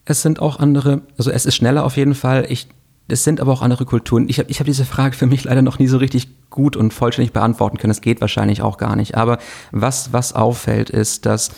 Es 0.07 0.23
sind 0.23 0.41
auch 0.41 0.59
andere, 0.59 1.03
also 1.19 1.31
es 1.31 1.45
ist 1.45 1.57
schneller 1.57 1.85
auf 1.85 1.97
jeden 1.97 2.15
Fall. 2.15 2.47
Ich, 2.49 2.69
es 3.09 3.25
sind 3.25 3.41
aber 3.41 3.53
auch 3.53 3.61
andere 3.61 3.85
Kulturen. 3.85 4.29
Ich 4.29 4.39
habe 4.39 4.51
ich 4.51 4.61
hab 4.61 4.67
diese 4.67 4.85
Frage 4.85 5.15
für 5.15 5.27
mich 5.27 5.45
leider 5.45 5.63
noch 5.63 5.79
nie 5.79 5.89
so 5.89 5.99
richtig 5.99 6.29
gut 6.49 6.77
und 6.77 6.95
vollständig 6.95 7.33
beantworten 7.33 7.77
können. 7.77 7.91
Es 7.91 8.01
geht 8.01 8.21
wahrscheinlich 8.21 8.63
auch 8.63 8.79
gar 8.79 8.97
nicht. 8.97 9.17
Aber 9.17 9.39
was, 9.73 10.13
was 10.13 10.33
auffällt, 10.33 10.91
ist, 10.91 11.27
dass 11.27 11.51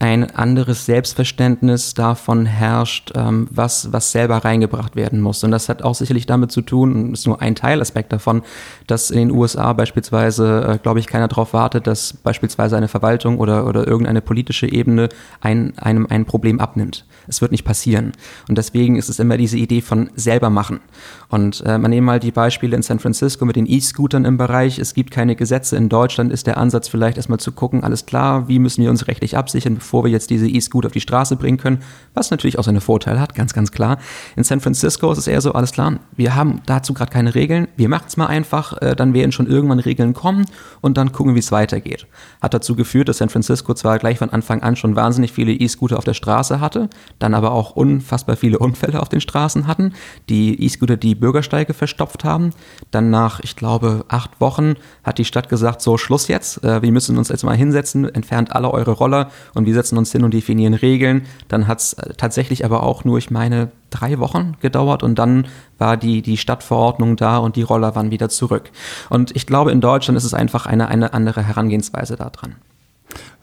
ein 0.00 0.30
anderes 0.30 0.86
Selbstverständnis 0.86 1.92
davon 1.92 2.46
herrscht, 2.46 3.12
ähm, 3.16 3.48
was, 3.50 3.92
was 3.92 4.12
selber 4.12 4.36
reingebracht 4.44 4.94
werden 4.94 5.20
muss. 5.20 5.42
Und 5.42 5.50
das 5.50 5.68
hat 5.68 5.82
auch 5.82 5.94
sicherlich 5.94 6.26
damit 6.26 6.52
zu 6.52 6.62
tun, 6.62 6.94
und 6.94 7.12
ist 7.14 7.26
nur 7.26 7.42
ein 7.42 7.56
Teilaspekt 7.56 8.12
davon, 8.12 8.42
dass 8.86 9.10
in 9.10 9.18
den 9.18 9.30
USA 9.32 9.72
beispielsweise, 9.72 10.74
äh, 10.74 10.78
glaube 10.78 11.00
ich, 11.00 11.08
keiner 11.08 11.26
darauf 11.26 11.52
wartet, 11.52 11.88
dass 11.88 12.12
beispielsweise 12.12 12.76
eine 12.76 12.86
Verwaltung 12.86 13.38
oder, 13.38 13.66
oder 13.66 13.88
irgendeine 13.88 14.20
politische 14.20 14.70
Ebene 14.70 15.08
ein, 15.40 15.76
einem 15.78 16.06
ein 16.08 16.26
Problem 16.26 16.60
abnimmt. 16.60 17.04
Es 17.28 17.40
wird 17.40 17.52
nicht 17.52 17.64
passieren. 17.64 18.12
Und 18.48 18.58
deswegen 18.58 18.96
ist 18.96 19.08
es 19.08 19.18
immer 19.18 19.36
diese 19.36 19.56
Idee 19.56 19.80
von 19.80 20.10
selber 20.16 20.50
machen. 20.50 20.80
Und 21.28 21.62
äh, 21.66 21.78
man 21.78 21.90
nehme 21.90 22.06
mal 22.06 22.20
die 22.20 22.30
Beispiele 22.30 22.74
in 22.74 22.82
San 22.82 22.98
Francisco 22.98 23.44
mit 23.44 23.56
den 23.56 23.66
E-Scootern 23.66 24.24
im 24.24 24.38
Bereich. 24.38 24.78
Es 24.78 24.94
gibt 24.94 25.10
keine 25.10 25.36
Gesetze. 25.36 25.76
In 25.76 25.88
Deutschland 25.88 26.32
ist 26.32 26.46
der 26.46 26.56
Ansatz 26.56 26.88
vielleicht 26.88 27.16
erstmal 27.18 27.38
zu 27.38 27.52
gucken, 27.52 27.84
alles 27.84 28.06
klar, 28.06 28.48
wie 28.48 28.58
müssen 28.58 28.82
wir 28.82 28.90
uns 28.90 29.06
rechtlich 29.08 29.36
absichern, 29.36 29.74
bevor 29.74 30.04
wir 30.04 30.10
jetzt 30.10 30.30
diese 30.30 30.48
E-Scooter 30.48 30.86
auf 30.86 30.92
die 30.92 31.00
Straße 31.00 31.36
bringen 31.36 31.58
können, 31.58 31.80
was 32.14 32.30
natürlich 32.30 32.58
auch 32.58 32.64
seine 32.64 32.80
Vorteile 32.80 33.20
hat, 33.20 33.34
ganz, 33.34 33.52
ganz 33.52 33.72
klar. 33.72 33.98
In 34.36 34.44
San 34.44 34.60
Francisco 34.60 35.10
ist 35.12 35.18
es 35.18 35.26
eher 35.26 35.40
so, 35.40 35.52
alles 35.52 35.72
klar, 35.72 36.00
wir 36.16 36.34
haben 36.34 36.62
dazu 36.66 36.94
gerade 36.94 37.12
keine 37.12 37.34
Regeln, 37.34 37.68
wir 37.76 37.88
machen 37.88 38.04
es 38.08 38.16
mal 38.16 38.26
einfach, 38.26 38.80
äh, 38.80 38.96
dann 38.96 39.14
werden 39.14 39.32
schon 39.32 39.46
irgendwann 39.46 39.78
Regeln 39.78 40.14
kommen 40.14 40.46
und 40.80 40.96
dann 40.96 41.12
gucken, 41.12 41.34
wie 41.34 41.40
es 41.40 41.52
weitergeht. 41.52 42.06
Hat 42.40 42.54
dazu 42.54 42.74
geführt, 42.74 43.08
dass 43.08 43.18
San 43.18 43.28
Francisco 43.28 43.74
zwar 43.74 43.98
gleich 43.98 44.18
von 44.18 44.30
Anfang 44.30 44.62
an 44.62 44.76
schon 44.76 44.96
wahnsinnig 44.96 45.32
viele 45.32 45.52
E-Scooter 45.52 45.98
auf 45.98 46.04
der 46.04 46.14
Straße 46.14 46.60
hatte, 46.60 46.88
dann 47.18 47.34
aber 47.34 47.52
auch 47.52 47.70
unfassbar 47.70 48.36
viele 48.36 48.58
Unfälle 48.58 49.00
auf 49.00 49.08
den 49.08 49.20
Straßen 49.20 49.66
hatten, 49.66 49.92
die 50.28 50.62
E-Scooter 50.64 50.96
die 50.96 51.14
Bürgersteige 51.14 51.74
verstopft 51.74 52.24
haben. 52.24 52.50
Dann 52.90 53.10
nach, 53.10 53.40
ich 53.40 53.56
glaube, 53.56 54.04
acht 54.08 54.40
Wochen 54.40 54.74
hat 55.04 55.18
die 55.18 55.24
Stadt 55.24 55.48
gesagt, 55.48 55.82
so 55.82 55.98
Schluss 55.98 56.28
jetzt, 56.28 56.64
äh, 56.64 56.82
wir 56.82 56.92
müssen 56.92 57.18
uns 57.18 57.28
jetzt 57.28 57.44
mal 57.44 57.56
hinsetzen, 57.56 58.12
entfernt 58.12 58.52
alle 58.52 58.70
eure 58.70 58.92
Roller 58.92 59.30
und 59.54 59.66
wir 59.66 59.74
setzen 59.74 59.98
uns 59.98 60.12
hin 60.12 60.24
und 60.24 60.34
definieren 60.34 60.74
Regeln. 60.74 61.26
Dann 61.48 61.66
hat 61.66 61.80
es 61.80 61.92
äh, 61.94 62.14
tatsächlich 62.16 62.64
aber 62.64 62.82
auch 62.82 63.04
nur, 63.04 63.18
ich 63.18 63.30
meine, 63.30 63.70
drei 63.90 64.18
Wochen 64.18 64.56
gedauert 64.60 65.02
und 65.02 65.18
dann 65.18 65.46
war 65.78 65.96
die, 65.96 66.22
die 66.22 66.36
Stadtverordnung 66.36 67.16
da 67.16 67.38
und 67.38 67.56
die 67.56 67.62
Roller 67.62 67.94
waren 67.94 68.10
wieder 68.10 68.28
zurück. 68.28 68.70
Und 69.08 69.34
ich 69.34 69.46
glaube, 69.46 69.72
in 69.72 69.80
Deutschland 69.80 70.16
ist 70.16 70.24
es 70.24 70.34
einfach 70.34 70.66
eine, 70.66 70.88
eine 70.88 71.14
andere 71.14 71.42
Herangehensweise 71.42 72.16
daran. 72.16 72.56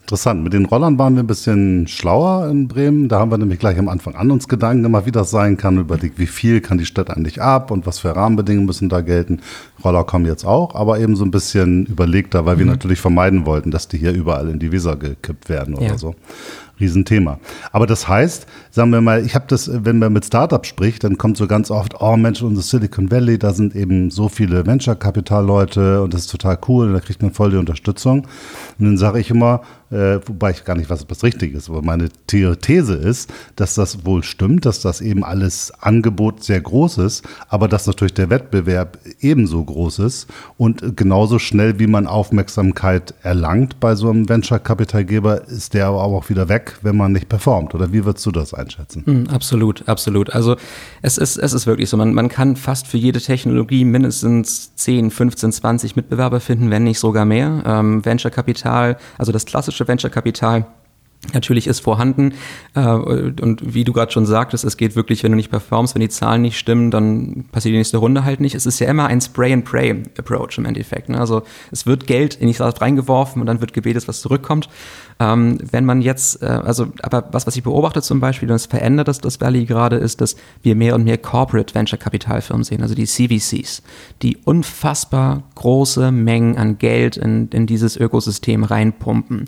Interessant. 0.05 0.43
Mit 0.43 0.53
den 0.53 0.65
Rollern 0.65 0.99
waren 0.99 1.15
wir 1.15 1.23
ein 1.23 1.27
bisschen 1.27 1.87
schlauer 1.87 2.47
in 2.47 2.67
Bremen. 2.67 3.09
Da 3.09 3.17
haben 3.17 3.31
wir 3.31 3.39
nämlich 3.39 3.57
gleich 3.57 3.79
am 3.79 3.89
Anfang 3.89 4.13
an 4.13 4.29
uns 4.29 4.47
Gedanken 4.47 4.83
gemacht, 4.83 5.07
wie 5.07 5.11
das 5.11 5.31
sein 5.31 5.57
kann. 5.57 5.79
Überlegt, 5.79 6.19
wie 6.19 6.27
viel 6.27 6.61
kann 6.61 6.77
die 6.77 6.85
Stadt 6.85 7.09
eigentlich 7.09 7.41
ab 7.41 7.71
und 7.71 7.87
was 7.87 7.97
für 7.97 8.15
Rahmenbedingungen 8.15 8.67
müssen 8.67 8.87
da 8.87 9.01
gelten. 9.01 9.39
Roller 9.83 10.03
kommen 10.03 10.27
jetzt 10.27 10.45
auch, 10.45 10.75
aber 10.75 10.99
eben 10.99 11.15
so 11.15 11.25
ein 11.25 11.31
bisschen 11.31 11.87
überlegter, 11.87 12.45
weil 12.45 12.53
mhm. 12.53 12.59
wir 12.59 12.65
natürlich 12.67 13.01
vermeiden 13.01 13.47
wollten, 13.47 13.71
dass 13.71 13.87
die 13.87 13.97
hier 13.97 14.13
überall 14.13 14.47
in 14.47 14.59
die 14.59 14.71
Weser 14.71 14.95
gekippt 14.95 15.49
werden 15.49 15.73
oder 15.73 15.87
ja. 15.87 15.97
so. 15.97 16.13
Riesenthema. 16.79 17.39
Aber 17.71 17.87
das 17.87 18.07
heißt, 18.07 18.47
sagen 18.71 18.91
wir 18.91 19.01
mal, 19.01 19.25
ich 19.25 19.35
habe 19.35 19.45
das, 19.47 19.69
wenn 19.85 19.99
man 19.99 20.11
mit 20.11 20.25
Startups 20.25 20.67
spricht, 20.67 21.03
dann 21.03 21.17
kommt 21.17 21.37
so 21.37 21.47
ganz 21.47 21.71
oft, 21.71 22.01
oh 22.01 22.17
Mensch, 22.17 22.41
unser 22.41 22.61
Silicon 22.61 23.11
Valley, 23.11 23.39
da 23.39 23.53
sind 23.53 23.75
eben 23.75 24.11
so 24.11 24.29
viele 24.29 24.65
Venture-Kapital-Leute 24.65 26.01
und 26.03 26.13
das 26.13 26.21
ist 26.21 26.31
total 26.31 26.57
cool, 26.67 26.93
da 26.93 26.99
kriegt 26.99 27.21
man 27.21 27.31
voll 27.31 27.51
die 27.51 27.57
Unterstützung. 27.57 28.27
Und 28.77 28.85
dann 28.85 28.97
sage 28.97 29.19
ich 29.19 29.29
immer, 29.29 29.61
äh, 29.91 30.19
wobei 30.25 30.51
ich 30.51 30.63
gar 30.63 30.75
nicht 30.75 30.89
weiß, 30.89 31.03
ob 31.03 31.09
das 31.09 31.23
richtig 31.23 31.53
ist, 31.53 31.69
aber 31.69 31.81
meine 31.81 32.09
These 32.27 32.95
ist, 32.95 33.31
dass 33.55 33.75
das 33.75 34.05
wohl 34.05 34.23
stimmt, 34.23 34.65
dass 34.65 34.81
das 34.81 35.01
eben 35.01 35.23
alles 35.23 35.71
Angebot 35.79 36.43
sehr 36.43 36.61
groß 36.61 36.97
ist, 36.99 37.23
aber 37.49 37.67
dass 37.67 37.85
natürlich 37.87 38.13
der 38.13 38.29
Wettbewerb 38.29 38.97
ebenso 39.19 39.63
groß 39.63 39.99
ist 39.99 40.27
und 40.57 40.97
genauso 40.97 41.39
schnell, 41.39 41.79
wie 41.79 41.87
man 41.87 42.07
Aufmerksamkeit 42.07 43.13
erlangt 43.21 43.79
bei 43.79 43.95
so 43.95 44.09
einem 44.09 44.27
Venture-Kapitalgeber, 44.27 45.47
ist 45.47 45.73
der 45.73 45.87
aber 45.87 46.03
auch 46.03 46.29
wieder 46.29 46.49
weg, 46.49 46.77
wenn 46.81 46.97
man 46.97 47.11
nicht 47.11 47.29
performt. 47.29 47.75
Oder 47.75 47.91
wie 47.91 48.05
würdest 48.05 48.25
du 48.25 48.31
das 48.31 48.53
einschätzen? 48.53 49.03
Mm, 49.05 49.29
absolut, 49.29 49.87
absolut. 49.87 50.33
Also 50.33 50.55
es 51.01 51.17
ist, 51.17 51.37
es 51.37 51.53
ist 51.53 51.67
wirklich 51.67 51.89
so, 51.89 51.97
man, 51.97 52.13
man 52.13 52.29
kann 52.29 52.55
fast 52.55 52.87
für 52.87 52.97
jede 52.97 53.19
Technologie 53.19 53.85
mindestens 53.85 54.73
10, 54.75 55.11
15, 55.11 55.51
20 55.51 55.95
Mitbewerber 55.95 56.39
finden, 56.39 56.69
wenn 56.71 56.83
nicht 56.83 56.99
sogar 56.99 57.25
mehr. 57.25 57.63
Ähm, 57.65 58.03
Venture-Kapital, 58.03 58.97
also 59.17 59.31
das 59.31 59.45
klassische 59.45 59.74
Venture-Kapital 59.83 60.63
natürlich 61.33 61.67
ist 61.67 61.79
vorhanden. 61.79 62.33
Äh, 62.75 62.85
und 62.85 63.61
wie 63.73 63.83
du 63.83 63.93
gerade 63.93 64.11
schon 64.11 64.25
sagtest, 64.25 64.63
es 64.63 64.77
geht 64.77 64.95
wirklich, 64.95 65.23
wenn 65.23 65.31
du 65.31 65.35
nicht 65.35 65.51
performst, 65.51 65.95
wenn 65.95 66.01
die 66.01 66.09
Zahlen 66.09 66.41
nicht 66.41 66.57
stimmen, 66.57 66.91
dann 66.91 67.45
passiert 67.51 67.73
die 67.73 67.77
nächste 67.77 67.97
Runde 67.97 68.23
halt 68.23 68.39
nicht. 68.39 68.55
Es 68.55 68.65
ist 68.65 68.79
ja 68.79 68.87
immer 68.87 69.07
ein 69.07 69.21
Spray-and-Pray-Approach 69.21 70.57
im 70.57 70.65
Endeffekt. 70.65 71.09
Ne? 71.09 71.19
Also 71.19 71.43
es 71.71 71.85
wird 71.85 72.07
Geld 72.07 72.35
in 72.35 72.47
die 72.47 72.53
Sache 72.53 72.81
reingeworfen 72.81 73.41
und 73.41 73.47
dann 73.47 73.61
wird 73.61 73.73
gebetet, 73.73 74.07
was 74.07 74.21
zurückkommt. 74.21 74.69
Ähm, 75.17 75.57
wenn 75.71 75.85
man 75.85 76.01
jetzt, 76.01 76.41
äh, 76.41 76.45
also, 76.45 76.87
aber 77.01 77.29
was, 77.31 77.47
was 77.47 77.55
ich 77.55 77.63
beobachte 77.63 78.01
zum 78.01 78.19
Beispiel, 78.19 78.49
und 78.49 78.55
es 78.55 78.65
verändert 78.65 79.07
das, 79.07 79.19
das 79.19 79.39
Valley 79.39 79.65
gerade, 79.65 79.95
ist, 79.95 80.19
dass 80.19 80.35
wir 80.61 80.75
mehr 80.75 80.93
und 80.93 81.05
mehr 81.05 81.17
Corporate 81.17 81.73
Venture 81.73 81.97
Kapitalfirmen 81.97 82.65
sehen, 82.65 82.81
also 82.81 82.95
die 82.95 83.05
CVCs, 83.05 83.81
die 84.21 84.37
unfassbar 84.43 85.43
große 85.55 86.11
Mengen 86.11 86.57
an 86.57 86.77
Geld 86.77 87.15
in, 87.15 87.47
in 87.49 87.65
dieses 87.65 87.95
Ökosystem 87.95 88.65
reinpumpen. 88.65 89.45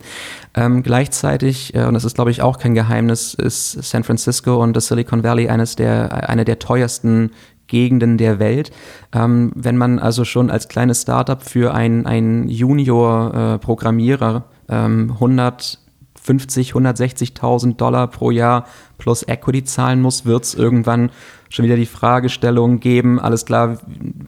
Ähm, 0.54 0.84
gleichzeitig, 0.84 1.67
äh, 1.76 1.86
und 1.86 1.94
das 1.94 2.04
ist 2.04 2.16
glaube 2.16 2.32
ich 2.32 2.42
auch 2.42 2.58
kein 2.60 2.74
Geheimnis, 2.74 3.34
ist 3.34 3.72
San 3.84 4.04
Francisco 4.04 4.62
und 4.62 4.74
das 4.74 4.88
Silicon 4.88 5.24
Valley 5.24 5.50
eines 5.50 5.76
der, 5.76 6.30
eine 6.30 6.46
der 6.46 6.60
teuersten 6.60 7.32
Gegenden 7.68 8.18
der 8.18 8.40
Welt. 8.40 8.72
Ähm, 9.14 9.52
wenn 9.56 9.78
man 9.78 10.00
also 10.00 10.26
schon 10.26 10.50
als 10.50 10.68
kleines 10.68 11.04
Startup 11.04 11.44
für 11.44 11.74
einen 11.74 12.48
Junior-Programmierer 12.48 14.46
äh, 14.70 14.86
ähm, 14.86 15.12
150, 15.14 16.74
160.000 16.74 17.76
Dollar 17.76 18.08
pro 18.08 18.32
Jahr 18.32 18.66
plus 18.98 19.24
Equity 19.28 19.64
zahlen 19.64 20.02
muss, 20.02 20.26
wird 20.26 20.46
es 20.46 20.56
irgendwann 20.56 21.12
schon 21.50 21.66
wieder 21.66 21.76
die 21.76 21.86
Fragestellung 21.86 22.80
geben, 22.80 23.20
alles 23.20 23.46
klar, 23.46 23.78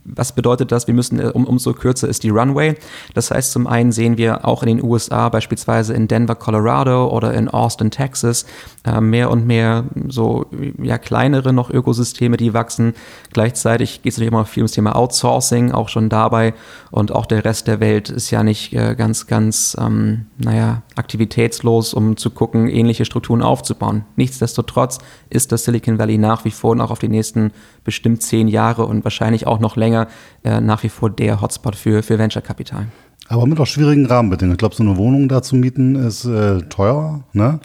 was 0.03 0.33
bedeutet 0.33 0.71
das? 0.71 0.87
Wir 0.87 0.93
müssen, 0.93 1.19
äh, 1.19 1.31
um, 1.33 1.45
umso 1.45 1.73
kürzer 1.73 2.07
ist 2.07 2.23
die 2.23 2.29
Runway. 2.29 2.75
Das 3.13 3.31
heißt, 3.31 3.51
zum 3.51 3.67
einen 3.67 3.91
sehen 3.91 4.17
wir 4.17 4.45
auch 4.45 4.63
in 4.63 4.67
den 4.67 4.83
USA, 4.83 5.29
beispielsweise 5.29 5.93
in 5.93 6.07
Denver, 6.07 6.35
Colorado 6.35 7.07
oder 7.07 7.33
in 7.33 7.49
Austin, 7.49 7.91
Texas, 7.91 8.45
äh, 8.85 9.01
mehr 9.01 9.29
und 9.29 9.45
mehr 9.45 9.85
so 10.07 10.45
ja, 10.81 10.97
kleinere 10.97 11.53
noch 11.53 11.69
Ökosysteme, 11.69 12.37
die 12.37 12.53
wachsen. 12.53 12.93
Gleichzeitig 13.33 14.01
geht 14.01 14.13
es 14.13 14.17
natürlich 14.17 14.33
immer 14.33 14.45
viel 14.45 14.63
ums 14.63 14.71
Thema 14.71 14.95
Outsourcing, 14.95 15.71
auch 15.71 15.89
schon 15.89 16.09
dabei. 16.09 16.53
Und 16.91 17.11
auch 17.11 17.25
der 17.25 17.45
Rest 17.45 17.67
der 17.67 17.79
Welt 17.79 18.09
ist 18.09 18.31
ja 18.31 18.43
nicht 18.43 18.73
äh, 18.73 18.95
ganz, 18.95 19.27
ganz, 19.27 19.77
ähm, 19.79 20.25
naja, 20.37 20.81
aktivitätslos, 20.99 21.93
um 21.93 22.17
zu 22.17 22.29
gucken, 22.29 22.67
ähnliche 22.67 23.05
Strukturen 23.05 23.41
aufzubauen. 23.41 24.05
Nichtsdestotrotz 24.15 24.99
ist 25.29 25.51
das 25.51 25.63
Silicon 25.63 25.97
Valley 25.97 26.17
nach 26.17 26.45
wie 26.45 26.51
vor 26.51 26.75
noch 26.75 26.91
auf 26.91 26.99
die 26.99 27.07
nächsten 27.07 27.51
bestimmt 27.83 28.21
zehn 28.21 28.47
Jahre 28.47 28.85
und 28.85 29.03
wahrscheinlich 29.03 29.47
auch 29.47 29.59
noch 29.59 29.75
länger 29.75 30.07
äh, 30.43 30.61
nach 30.61 30.83
wie 30.83 30.89
vor 30.89 31.09
der 31.09 31.41
Hotspot 31.41 31.75
für, 31.75 32.03
für 32.03 32.19
Venture-Kapital. 32.19 32.87
Aber 33.31 33.45
mit 33.45 33.59
auch 33.59 33.67
schwierigen 33.67 34.07
Rahmenbedingungen. 34.07 34.55
Ich 34.55 34.57
glaube, 34.57 34.73
so 34.73 34.81
eine 34.81 34.97
Wohnung 34.97 35.29
da 35.29 35.43
zu 35.43 35.55
mieten 35.55 35.95
ist 35.95 36.25
äh, 36.25 36.63
teuer. 36.63 37.21
Ne? 37.31 37.59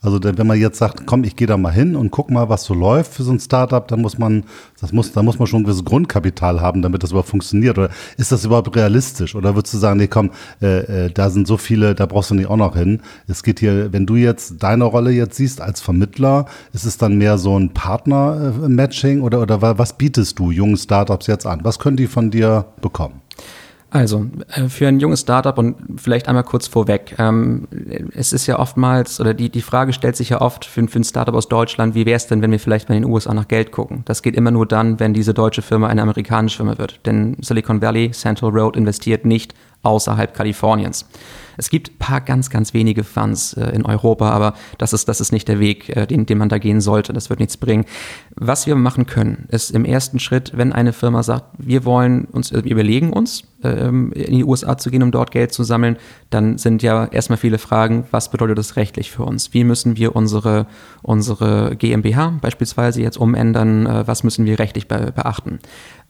Also 0.00 0.20
wenn 0.22 0.46
man 0.46 0.60
jetzt 0.60 0.78
sagt, 0.78 1.06
komm, 1.06 1.24
ich 1.24 1.34
gehe 1.34 1.48
da 1.48 1.56
mal 1.56 1.72
hin 1.72 1.96
und 1.96 2.12
guck 2.12 2.30
mal, 2.30 2.48
was 2.48 2.62
so 2.62 2.72
läuft 2.72 3.14
für 3.14 3.24
so 3.24 3.32
ein 3.32 3.40
Startup, 3.40 3.86
dann 3.88 4.00
muss 4.00 4.16
man, 4.16 4.44
das 4.80 4.92
muss, 4.92 5.10
da 5.10 5.24
muss 5.24 5.40
man 5.40 5.48
schon 5.48 5.62
ein 5.62 5.64
gewisses 5.64 5.84
Grundkapital 5.84 6.60
haben, 6.60 6.82
damit 6.82 7.02
das 7.02 7.10
überhaupt 7.10 7.30
funktioniert. 7.30 7.76
Oder 7.78 7.90
ist 8.16 8.30
das 8.30 8.44
überhaupt 8.44 8.76
realistisch? 8.76 9.34
Oder 9.34 9.56
würdest 9.56 9.74
du 9.74 9.78
sagen, 9.78 9.98
nee, 9.98 10.06
komm, 10.06 10.30
äh, 10.62 11.06
äh, 11.06 11.10
da 11.10 11.30
sind 11.30 11.48
so 11.48 11.56
viele, 11.56 11.96
da 11.96 12.06
brauchst 12.06 12.30
du 12.30 12.36
nicht 12.36 12.48
auch 12.48 12.56
noch 12.56 12.76
hin. 12.76 13.00
Es 13.26 13.42
geht 13.42 13.58
hier, 13.58 13.92
wenn 13.92 14.06
du 14.06 14.14
jetzt 14.14 14.62
deine 14.62 14.84
Rolle 14.84 15.10
jetzt 15.10 15.36
siehst 15.36 15.60
als 15.60 15.80
Vermittler, 15.80 16.46
ist 16.72 16.84
es 16.84 16.96
dann 16.96 17.18
mehr 17.18 17.38
so 17.38 17.58
ein 17.58 17.74
Partner-Matching 17.74 19.22
oder, 19.22 19.42
oder 19.42 19.60
was 19.60 19.98
bietest 19.98 20.38
du 20.38 20.52
jungen 20.52 20.76
Startups 20.76 21.26
jetzt 21.26 21.44
an? 21.44 21.58
Was 21.64 21.80
können 21.80 21.96
die 21.96 22.06
von 22.06 22.30
dir 22.30 22.66
bekommen? 22.80 23.20
Also, 23.90 24.26
äh, 24.54 24.68
für 24.68 24.86
ein 24.86 25.00
junges 25.00 25.20
Startup 25.20 25.56
und 25.56 25.76
vielleicht 25.96 26.28
einmal 26.28 26.44
kurz 26.44 26.66
vorweg. 26.66 27.14
Ähm, 27.18 27.66
es 28.14 28.34
ist 28.34 28.46
ja 28.46 28.58
oftmals, 28.58 29.18
oder 29.18 29.32
die, 29.32 29.48
die 29.48 29.62
Frage 29.62 29.94
stellt 29.94 30.14
sich 30.14 30.28
ja 30.28 30.42
oft 30.42 30.66
für, 30.66 30.86
für 30.88 31.00
ein 31.00 31.04
Startup 31.04 31.34
aus 31.34 31.48
Deutschland, 31.48 31.94
wie 31.94 32.04
wäre 32.04 32.16
es 32.16 32.26
denn, 32.26 32.42
wenn 32.42 32.50
wir 32.50 32.60
vielleicht 32.60 32.90
mal 32.90 32.96
in 32.96 33.02
den 33.02 33.10
USA 33.10 33.32
nach 33.32 33.48
Geld 33.48 33.72
gucken? 33.72 34.02
Das 34.04 34.22
geht 34.22 34.36
immer 34.36 34.50
nur 34.50 34.66
dann, 34.66 35.00
wenn 35.00 35.14
diese 35.14 35.32
deutsche 35.32 35.62
Firma 35.62 35.86
eine 35.86 36.02
amerikanische 36.02 36.58
Firma 36.58 36.76
wird. 36.76 37.00
Denn 37.06 37.36
Silicon 37.40 37.80
Valley, 37.80 38.10
Central 38.10 38.50
Road 38.50 38.76
investiert 38.76 39.24
nicht 39.24 39.54
außerhalb 39.82 40.34
Kaliforniens. 40.34 41.06
Es 41.58 41.70
gibt 41.70 41.90
ein 41.90 41.98
paar 41.98 42.20
ganz, 42.20 42.48
ganz 42.48 42.72
wenige 42.72 43.04
Funds 43.04 43.52
äh, 43.52 43.70
in 43.70 43.84
Europa, 43.84 44.30
aber 44.30 44.54
das 44.78 44.92
ist, 44.92 45.08
das 45.08 45.20
ist 45.20 45.32
nicht 45.32 45.48
der 45.48 45.60
Weg, 45.60 45.94
äh, 45.94 46.06
den, 46.06 46.24
den 46.24 46.38
man 46.38 46.48
da 46.48 46.58
gehen 46.58 46.80
sollte. 46.80 47.12
Das 47.12 47.28
wird 47.28 47.40
nichts 47.40 47.56
bringen. 47.56 47.84
Was 48.34 48.66
wir 48.66 48.76
machen 48.76 49.06
können, 49.06 49.46
ist 49.50 49.70
im 49.72 49.84
ersten 49.84 50.20
Schritt, 50.20 50.52
wenn 50.54 50.72
eine 50.72 50.92
Firma 50.92 51.22
sagt, 51.22 51.46
wir 51.58 51.84
wollen 51.84 52.24
uns, 52.26 52.52
wir 52.52 52.64
überlegen 52.64 53.12
uns, 53.12 53.42
ähm, 53.64 54.12
in 54.12 54.36
die 54.36 54.44
USA 54.44 54.78
zu 54.78 54.90
gehen, 54.90 55.02
um 55.02 55.10
dort 55.10 55.30
Geld 55.30 55.52
zu 55.52 55.64
sammeln, 55.64 55.96
dann 56.30 56.58
sind 56.58 56.82
ja 56.82 57.06
erstmal 57.06 57.38
viele 57.38 57.58
Fragen, 57.58 58.04
was 58.10 58.30
bedeutet 58.30 58.58
das 58.58 58.76
rechtlich 58.76 59.10
für 59.10 59.24
uns? 59.24 59.52
Wie 59.52 59.64
müssen 59.64 59.96
wir 59.96 60.14
unsere, 60.14 60.66
unsere 61.02 61.74
GmbH 61.76 62.38
beispielsweise 62.40 63.02
jetzt 63.02 63.18
umändern? 63.18 63.86
Äh, 63.86 64.06
was 64.06 64.22
müssen 64.22 64.44
wir 64.44 64.58
rechtlich 64.58 64.86
be 64.86 65.12
beachten? 65.14 65.58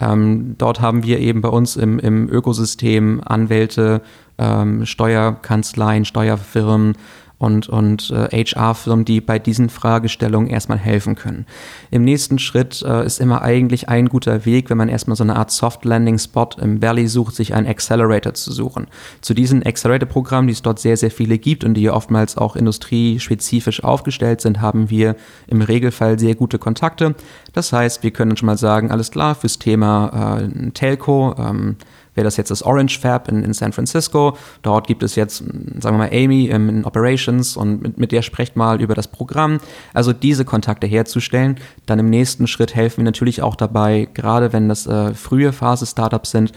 Ähm, 0.01 0.57
dort 0.59 0.81
haben 0.81 1.03
wir 1.03 1.19
eben 1.21 1.41
bei 1.41 1.49
uns 1.49 1.77
im, 1.77 1.99
im 1.99 2.29
Ökosystem 2.29 3.21
Anwälte, 3.25 4.03
ähm, 4.39 4.87
Steuerkanzleien, 4.87 6.05
Steuerfirmen, 6.05 6.95
und, 7.39 7.69
und 7.69 8.11
äh, 8.11 8.45
HR-Firmen, 8.45 9.05
die 9.05 9.21
bei 9.21 9.39
diesen 9.39 9.69
Fragestellungen 9.69 10.51
erstmal 10.51 10.79
helfen 10.79 11.15
können. 11.15 11.47
Im 11.91 12.05
nächsten 12.05 12.39
Schritt 12.39 12.83
äh, 12.83 13.07
ist 13.07 13.21
immer 13.21 13.43
eigentlich 13.43 13.89
ein 13.89 14.09
guter 14.09 14.45
Weg, 14.45 14.71
wenn 14.71 14.77
man 14.77 14.89
erstmal 14.89 15.17
so 15.17 15.23
eine 15.23 15.37
Art 15.37 15.51
Soft 15.51 15.85
Landing 15.85 16.19
Spot 16.19 16.49
im 16.61 16.83
Valley 16.83 17.07
sucht, 17.07 17.37
sich 17.37 17.55
einen 17.55 17.69
Accelerator 17.69 18.35
zu 18.35 18.53
suchen. 18.53 18.89
Zu 19.21 19.35
diesen 19.35 19.65
Accelerator-Programmen, 19.65 20.49
die 20.49 20.53
es 20.53 20.63
dort 20.63 20.81
sehr, 20.81 20.97
sehr 20.97 21.13
viele 21.13 21.39
gibt 21.39 21.63
und 21.63 21.75
die 21.75 21.91
oftmals 21.91 22.37
auch 22.37 22.57
industriespezifisch 22.57 23.85
aufgestellt 23.85 24.41
sind, 24.41 24.61
haben 24.61 24.91
wir 24.91 25.15
im 25.47 25.63
Regelfall 25.63 26.19
sehr 26.19 26.35
gute 26.35 26.59
Kontakte. 26.59 27.15
Das 27.53 27.73
heißt, 27.73 28.03
wir 28.03 28.11
können 28.11 28.37
schon 28.37 28.47
mal 28.47 28.59
sagen, 28.59 28.91
alles 28.91 29.13
klar, 29.13 29.37
fürs 29.37 29.59
Thema 29.61 30.41
äh, 30.41 30.71
Telco, 30.73 31.37
ähm, 31.39 31.77
wäre 32.19 32.25
das 32.25 32.37
jetzt 32.37 32.51
das 32.51 32.63
Orange 32.63 32.99
Fab 32.99 33.29
in, 33.29 33.45
in 33.45 33.55
San 33.55 33.73
Francisco. 33.73 34.37
Dort 34.63 34.89
gibt 34.89 35.05
es 35.05 35.15
jetzt, 35.15 35.39
sagen 35.39 35.97
wir 35.97 35.99
mal, 35.99 36.11
Amy 36.13 36.47
in 36.47 36.85
Operations 36.85 37.57
und 37.57 37.81
mit, 37.81 37.99
mit 37.99 38.13
der 38.13 38.23
sprecht 38.23 38.57
mal 38.57 38.81
über 38.83 38.95
das 38.97 39.07
Programm. 39.07 39.61
Also 39.95 40.13
diese 40.13 40.45
Kontakte 40.45 40.89
herzustellen. 40.89 41.57
Dann 41.87 42.01
im 42.01 42.11
nächsten 42.11 42.49
Schritt 42.49 42.75
helfen 42.75 42.99
wir 42.99 43.05
natürlich 43.05 43.41
auch 43.41 43.55
dabei, 43.55 44.09
gerade 44.13 44.53
wenn 44.53 44.69
das 44.69 44.87
äh, 44.89 45.15
frühe 45.15 45.53
Phase 45.53 45.87
Startups 45.87 46.33
sind, 46.33 46.53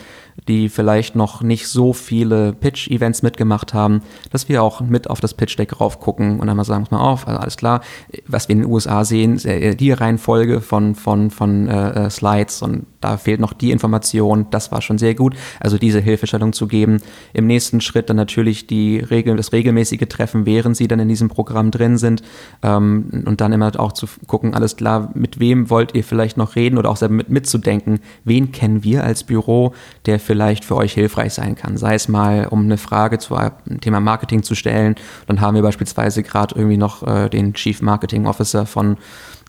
die 0.47 0.69
vielleicht 0.69 1.15
noch 1.15 1.41
nicht 1.41 1.67
so 1.67 1.93
viele 1.93 2.53
Pitch-Events 2.53 3.21
mitgemacht 3.21 3.73
haben, 3.73 4.01
dass 4.31 4.49
wir 4.49 4.63
auch 4.63 4.81
mit 4.81 5.09
auf 5.09 5.19
das 5.19 5.33
Pitch-Deck 5.33 5.79
raufgucken 5.79 6.39
und 6.39 6.47
dann 6.47 6.57
mal 6.57 6.63
sagen, 6.63 6.85
mal 6.89 6.99
auf, 6.99 7.27
also 7.27 7.39
alles 7.39 7.57
klar, 7.57 7.81
was 8.27 8.47
wir 8.47 8.53
in 8.53 8.61
den 8.63 8.71
USA 8.71 9.05
sehen, 9.05 9.39
die 9.77 9.91
Reihenfolge 9.91 10.61
von, 10.61 10.95
von, 10.95 11.29
von 11.29 11.67
äh, 11.67 12.05
äh, 12.05 12.09
Slides 12.09 12.61
und 12.61 12.85
da 13.01 13.17
fehlt 13.17 13.39
noch 13.39 13.53
die 13.53 13.71
Information, 13.71 14.47
das 14.51 14.71
war 14.71 14.81
schon 14.81 14.97
sehr 14.97 15.15
gut. 15.15 15.35
Also 15.59 15.77
diese 15.77 15.99
Hilfestellung 15.99 16.53
zu 16.53 16.67
geben. 16.67 17.01
Im 17.33 17.47
nächsten 17.47 17.81
Schritt 17.81 18.09
dann 18.09 18.17
natürlich 18.17 18.67
die 18.67 18.99
Regel, 18.99 19.35
das 19.37 19.51
regelmäßige 19.51 20.07
Treffen, 20.07 20.45
während 20.45 20.77
sie 20.77 20.87
dann 20.87 20.99
in 20.99 21.09
diesem 21.09 21.27
Programm 21.27 21.71
drin 21.71 21.97
sind 21.97 22.21
ähm, 22.61 23.23
und 23.25 23.41
dann 23.41 23.53
immer 23.53 23.71
auch 23.79 23.91
zu 23.91 24.07
gucken, 24.27 24.53
alles 24.53 24.75
klar, 24.75 25.11
mit 25.15 25.39
wem 25.39 25.69
wollt 25.69 25.95
ihr 25.95 26.03
vielleicht 26.03 26.37
noch 26.37 26.55
reden 26.55 26.77
oder 26.77 26.89
auch 26.89 27.01
mit 27.09 27.29
mitzudenken, 27.29 27.99
wen 28.23 28.51
kennen 28.51 28.83
wir 28.83 29.03
als 29.03 29.23
Büro, 29.23 29.73
der 30.05 30.19
vielleicht 30.19 30.30
für 30.65 30.75
euch 30.75 30.93
hilfreich 30.93 31.33
sein 31.33 31.55
kann. 31.55 31.77
Sei 31.77 31.95
es 31.95 32.07
mal, 32.07 32.47
um 32.47 32.63
eine 32.63 32.77
Frage 32.77 33.19
zu 33.19 33.35
einem 33.35 33.81
Thema 33.81 33.99
Marketing 33.99 34.43
zu 34.43 34.55
stellen. 34.55 34.95
Dann 35.27 35.41
haben 35.41 35.55
wir 35.55 35.61
beispielsweise 35.61 36.23
gerade 36.23 36.55
irgendwie 36.55 36.77
noch 36.77 37.05
äh, 37.07 37.29
den 37.29 37.53
Chief 37.53 37.81
Marketing 37.81 38.25
Officer 38.25 38.65
von 38.65 38.97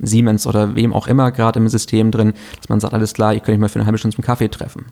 Siemens 0.00 0.46
oder 0.46 0.74
wem 0.74 0.92
auch 0.92 1.06
immer 1.06 1.30
gerade 1.32 1.58
im 1.58 1.68
System 1.68 2.10
drin, 2.10 2.32
dass 2.56 2.68
man 2.68 2.80
sagt, 2.80 2.94
alles 2.94 3.14
klar, 3.14 3.34
ihr 3.34 3.40
könnt 3.40 3.56
euch 3.56 3.60
mal 3.60 3.68
für 3.68 3.78
eine 3.78 3.86
halbe 3.86 3.98
Stunde 3.98 4.14
zum 4.14 4.24
Kaffee 4.24 4.48
treffen. 4.48 4.86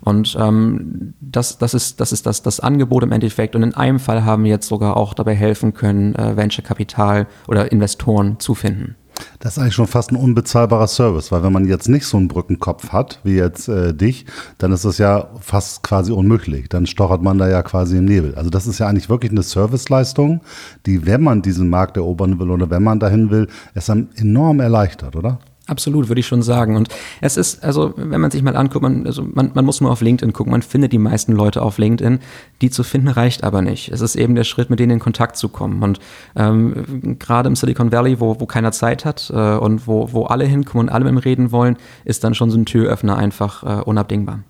Und 0.00 0.36
ähm, 0.38 1.14
das, 1.20 1.58
das 1.58 1.74
ist, 1.74 2.00
das, 2.00 2.12
ist 2.12 2.26
das, 2.26 2.42
das 2.42 2.60
Angebot 2.60 3.02
im 3.02 3.12
Endeffekt. 3.12 3.54
Und 3.56 3.62
in 3.62 3.74
einem 3.74 3.98
Fall 3.98 4.24
haben 4.24 4.44
wir 4.44 4.50
jetzt 4.50 4.68
sogar 4.68 4.96
auch 4.96 5.14
dabei 5.14 5.34
helfen 5.34 5.74
können, 5.74 6.14
äh, 6.14 6.36
Venture 6.36 6.64
Kapital 6.64 7.26
oder 7.46 7.70
Investoren 7.72 8.38
zu 8.38 8.54
finden. 8.54 8.96
Das 9.38 9.52
ist 9.52 9.58
eigentlich 9.58 9.74
schon 9.74 9.86
fast 9.86 10.12
ein 10.12 10.16
unbezahlbarer 10.16 10.86
Service, 10.86 11.30
weil 11.32 11.42
wenn 11.42 11.52
man 11.52 11.66
jetzt 11.66 11.88
nicht 11.88 12.06
so 12.06 12.16
einen 12.16 12.28
Brückenkopf 12.28 12.90
hat, 12.90 13.20
wie 13.24 13.36
jetzt 13.36 13.68
äh, 13.68 13.94
dich, 13.94 14.26
dann 14.58 14.72
ist 14.72 14.84
das 14.84 14.98
ja 14.98 15.28
fast 15.40 15.82
quasi 15.82 16.12
unmöglich. 16.12 16.68
Dann 16.68 16.86
stochert 16.86 17.22
man 17.22 17.38
da 17.38 17.48
ja 17.48 17.62
quasi 17.62 17.98
im 17.98 18.04
Nebel. 18.04 18.34
Also 18.34 18.50
das 18.50 18.66
ist 18.66 18.78
ja 18.78 18.88
eigentlich 18.88 19.08
wirklich 19.08 19.32
eine 19.32 19.42
Serviceleistung, 19.42 20.40
die, 20.86 21.06
wenn 21.06 21.22
man 21.22 21.42
diesen 21.42 21.68
Markt 21.68 21.96
erobern 21.96 22.38
will 22.38 22.50
oder 22.50 22.70
wenn 22.70 22.82
man 22.82 23.00
dahin 23.00 23.30
will, 23.30 23.48
es 23.74 23.86
dann 23.86 24.08
enorm 24.16 24.60
erleichtert, 24.60 25.16
oder? 25.16 25.38
Absolut, 25.68 26.08
würde 26.08 26.20
ich 26.20 26.26
schon 26.26 26.40
sagen. 26.40 26.76
Und 26.76 26.88
es 27.20 27.36
ist, 27.36 27.62
also, 27.62 27.92
wenn 27.96 28.22
man 28.22 28.30
sich 28.30 28.42
mal 28.42 28.56
anguckt, 28.56 28.82
man, 28.82 29.06
also 29.06 29.22
man, 29.22 29.50
man 29.52 29.66
muss 29.66 29.82
nur 29.82 29.90
auf 29.90 30.00
LinkedIn 30.00 30.32
gucken. 30.32 30.50
Man 30.50 30.62
findet 30.62 30.92
die 30.92 30.98
meisten 30.98 31.32
Leute 31.32 31.60
auf 31.60 31.76
LinkedIn. 31.76 32.20
Die 32.62 32.70
zu 32.70 32.82
finden 32.82 33.08
reicht 33.08 33.44
aber 33.44 33.60
nicht. 33.60 33.90
Es 33.90 34.00
ist 34.00 34.16
eben 34.16 34.34
der 34.34 34.44
Schritt, 34.44 34.70
mit 34.70 34.80
denen 34.80 34.92
in 34.92 34.98
Kontakt 34.98 35.36
zu 35.36 35.50
kommen. 35.50 35.82
Und 35.82 36.00
ähm, 36.36 37.18
gerade 37.18 37.48
im 37.48 37.54
Silicon 37.54 37.92
Valley, 37.92 38.18
wo, 38.18 38.40
wo 38.40 38.46
keiner 38.46 38.72
Zeit 38.72 39.04
hat 39.04 39.30
äh, 39.34 39.56
und 39.56 39.86
wo, 39.86 40.10
wo 40.12 40.24
alle 40.24 40.46
hinkommen 40.46 40.88
und 40.88 40.94
alle 40.94 41.04
mit 41.04 41.12
ihm 41.12 41.18
reden 41.18 41.52
wollen, 41.52 41.76
ist 42.06 42.24
dann 42.24 42.34
schon 42.34 42.50
so 42.50 42.56
ein 42.56 42.64
Türöffner 42.64 43.18
einfach 43.18 43.62
äh, 43.62 43.82
unabdingbar. 43.82 44.40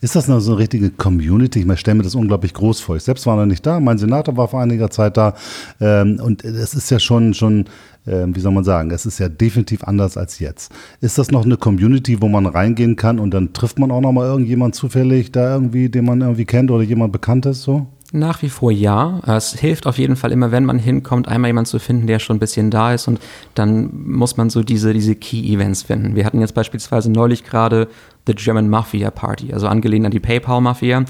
Ist 0.00 0.16
das 0.16 0.28
noch 0.28 0.40
so 0.40 0.52
eine 0.52 0.60
richtige 0.60 0.90
Community? 0.90 1.66
Ich 1.70 1.80
stelle 1.80 1.96
mir 1.96 2.02
das 2.02 2.14
unglaublich 2.14 2.54
groß 2.54 2.80
vor. 2.80 2.96
Ich 2.96 3.02
selbst 3.02 3.26
war 3.26 3.36
noch 3.36 3.46
nicht 3.46 3.64
da, 3.66 3.80
mein 3.80 3.98
Senator 3.98 4.36
war 4.36 4.48
vor 4.48 4.60
einiger 4.60 4.90
Zeit 4.90 5.16
da. 5.16 5.34
Ähm, 5.80 6.20
und 6.22 6.44
es 6.44 6.74
ist 6.74 6.90
ja 6.90 6.98
schon, 6.98 7.34
schon 7.34 7.66
äh, 8.06 8.26
wie 8.26 8.40
soll 8.40 8.52
man 8.52 8.64
sagen, 8.64 8.90
es 8.90 9.06
ist 9.06 9.18
ja 9.18 9.28
definitiv 9.28 9.84
anders 9.84 10.16
als 10.16 10.38
jetzt. 10.38 10.72
Ist 11.00 11.18
das 11.18 11.30
noch 11.30 11.44
eine 11.44 11.56
Community, 11.56 12.20
wo 12.20 12.28
man 12.28 12.46
reingehen 12.46 12.96
kann 12.96 13.18
und 13.18 13.32
dann 13.32 13.52
trifft 13.52 13.78
man 13.78 13.90
auch 13.90 14.00
noch 14.00 14.12
mal 14.12 14.26
irgendjemand 14.26 14.74
zufällig 14.74 15.32
da 15.32 15.54
irgendwie, 15.54 15.88
den 15.88 16.04
man 16.04 16.20
irgendwie 16.20 16.44
kennt 16.44 16.70
oder 16.70 16.82
jemand 16.82 17.12
bekannt 17.12 17.46
ist 17.46 17.62
so? 17.62 17.86
Nach 18.10 18.40
wie 18.40 18.48
vor 18.48 18.72
ja. 18.72 19.20
Es 19.26 19.52
hilft 19.52 19.86
auf 19.86 19.98
jeden 19.98 20.16
Fall 20.16 20.32
immer, 20.32 20.50
wenn 20.50 20.64
man 20.64 20.78
hinkommt, 20.78 21.28
einmal 21.28 21.50
jemanden 21.50 21.68
zu 21.68 21.78
finden, 21.78 22.06
der 22.06 22.18
schon 22.18 22.36
ein 22.36 22.40
bisschen 22.40 22.70
da 22.70 22.94
ist 22.94 23.06
und 23.06 23.20
dann 23.54 23.90
muss 23.92 24.38
man 24.38 24.48
so 24.48 24.62
diese, 24.62 24.94
diese 24.94 25.14
Key-Events 25.14 25.82
finden. 25.82 26.16
Wir 26.16 26.24
hatten 26.24 26.40
jetzt 26.40 26.54
beispielsweise 26.54 27.10
neulich 27.12 27.44
gerade 27.44 27.86
The 28.26 28.34
German 28.34 28.70
Mafia 28.70 29.10
Party, 29.10 29.52
also 29.52 29.68
angelehnt 29.68 30.06
an 30.06 30.10
die 30.10 30.20
PayPal-Mafia. 30.20 31.04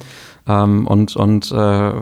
Ähm, 0.48 0.88
und 0.88 1.14
und 1.14 1.52
äh, 1.52 1.92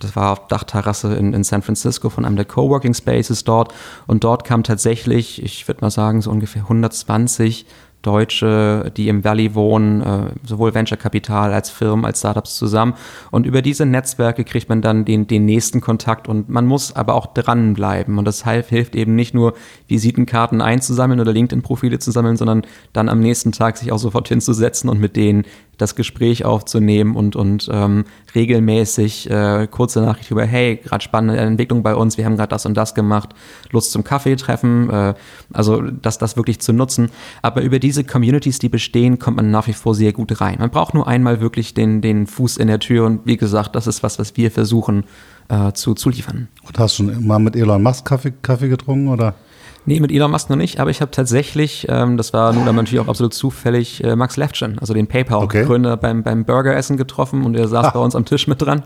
das 0.00 0.16
war 0.16 0.32
auf 0.32 0.48
Dachterrasse 0.48 1.14
in, 1.16 1.34
in 1.34 1.44
San 1.44 1.60
Francisco 1.60 2.08
von 2.08 2.24
einem 2.24 2.36
der 2.36 2.46
Coworking 2.46 2.94
Spaces 2.94 3.44
dort. 3.44 3.74
Und 4.06 4.24
dort 4.24 4.44
kam 4.44 4.62
tatsächlich, 4.62 5.42
ich 5.42 5.68
würde 5.68 5.82
mal 5.82 5.90
sagen, 5.90 6.22
so 6.22 6.30
ungefähr 6.30 6.62
120 6.62 7.66
Deutsche, 8.06 8.92
die 8.96 9.08
im 9.08 9.24
Valley 9.24 9.54
wohnen, 9.54 10.00
äh, 10.00 10.30
sowohl 10.44 10.74
Venture 10.74 10.96
Kapital 10.96 11.52
als 11.52 11.70
Firmen, 11.70 12.04
als 12.04 12.20
Startups 12.20 12.56
zusammen. 12.56 12.94
Und 13.32 13.46
über 13.46 13.62
diese 13.62 13.84
Netzwerke 13.84 14.44
kriegt 14.44 14.68
man 14.68 14.80
dann 14.80 15.04
den, 15.04 15.26
den 15.26 15.44
nächsten 15.44 15.80
Kontakt 15.80 16.28
und 16.28 16.48
man 16.48 16.66
muss 16.66 16.94
aber 16.94 17.14
auch 17.14 17.26
dranbleiben. 17.26 18.18
Und 18.18 18.24
das 18.24 18.44
hilft 18.44 18.94
eben 18.94 19.16
nicht 19.16 19.34
nur, 19.34 19.54
Visitenkarten 19.88 20.60
einzusammeln 20.60 21.20
oder 21.20 21.32
LinkedIn-Profile 21.32 21.98
zu 21.98 22.10
sammeln, 22.10 22.36
sondern 22.36 22.62
dann 22.92 23.08
am 23.08 23.20
nächsten 23.20 23.52
Tag 23.52 23.76
sich 23.76 23.90
auch 23.90 23.98
sofort 23.98 24.28
hinzusetzen 24.28 24.88
und 24.88 25.00
mit 25.00 25.16
denen 25.16 25.44
das 25.78 25.94
Gespräch 25.94 26.44
aufzunehmen 26.44 27.16
und, 27.16 27.36
und 27.36 27.68
ähm, 27.70 28.04
regelmäßig 28.34 29.30
äh, 29.30 29.66
kurze 29.70 30.00
Nachricht 30.00 30.30
über, 30.30 30.44
hey, 30.44 30.76
gerade 30.76 31.02
spannende 31.02 31.40
Entwicklung 31.40 31.82
bei 31.82 31.94
uns, 31.94 32.16
wir 32.16 32.24
haben 32.24 32.36
gerade 32.36 32.48
das 32.48 32.66
und 32.66 32.76
das 32.76 32.94
gemacht, 32.94 33.30
Lust 33.70 33.92
zum 33.92 34.04
Kaffee 34.04 34.36
treffen, 34.36 34.90
äh, 34.90 35.14
also 35.52 35.82
das, 35.82 36.18
das 36.18 36.36
wirklich 36.36 36.60
zu 36.60 36.72
nutzen. 36.72 37.10
Aber 37.42 37.62
über 37.62 37.78
diese 37.78 38.04
Communities, 38.04 38.58
die 38.58 38.68
bestehen, 38.68 39.18
kommt 39.18 39.36
man 39.36 39.50
nach 39.50 39.66
wie 39.66 39.72
vor 39.72 39.94
sehr 39.94 40.12
gut 40.12 40.40
rein. 40.40 40.56
Man 40.58 40.70
braucht 40.70 40.94
nur 40.94 41.06
einmal 41.06 41.40
wirklich 41.40 41.74
den, 41.74 42.00
den 42.00 42.26
Fuß 42.26 42.56
in 42.56 42.68
der 42.68 42.80
Tür 42.80 43.06
und 43.06 43.20
wie 43.24 43.36
gesagt, 43.36 43.74
das 43.74 43.86
ist 43.86 44.02
was, 44.02 44.18
was 44.18 44.36
wir 44.36 44.50
versuchen 44.50 45.04
äh, 45.48 45.72
zu, 45.72 45.94
zu 45.94 46.10
liefern. 46.10 46.48
Und 46.66 46.78
hast 46.78 46.98
du 46.98 47.04
schon 47.04 47.26
mal 47.26 47.38
mit 47.38 47.56
Elon 47.56 47.82
Musk 47.82 48.04
Kaffee, 48.04 48.32
Kaffee 48.42 48.68
getrunken 48.68 49.08
oder? 49.08 49.34
Nee, 49.88 50.00
mit 50.00 50.10
Elon 50.10 50.32
Musk 50.32 50.50
noch 50.50 50.56
nicht, 50.56 50.80
aber 50.80 50.90
ich 50.90 51.00
habe 51.00 51.12
tatsächlich, 51.12 51.86
ähm, 51.88 52.16
das 52.16 52.32
war 52.32 52.52
nun 52.52 52.64
natürlich 52.64 52.98
auch 52.98 53.08
absolut 53.08 53.32
zufällig, 53.32 54.02
äh, 54.02 54.16
Max 54.16 54.36
Levchin, 54.36 54.78
also 54.80 54.92
den 54.92 55.06
PayPal-Gründer, 55.06 55.92
okay. 55.92 56.00
beim, 56.02 56.24
beim 56.24 56.44
Burgeressen 56.44 56.96
getroffen 56.96 57.44
und 57.44 57.56
er 57.56 57.68
saß 57.68 57.86
ah. 57.86 57.90
bei 57.90 58.00
uns 58.00 58.16
am 58.16 58.24
Tisch 58.24 58.48
mit 58.48 58.60
dran 58.60 58.82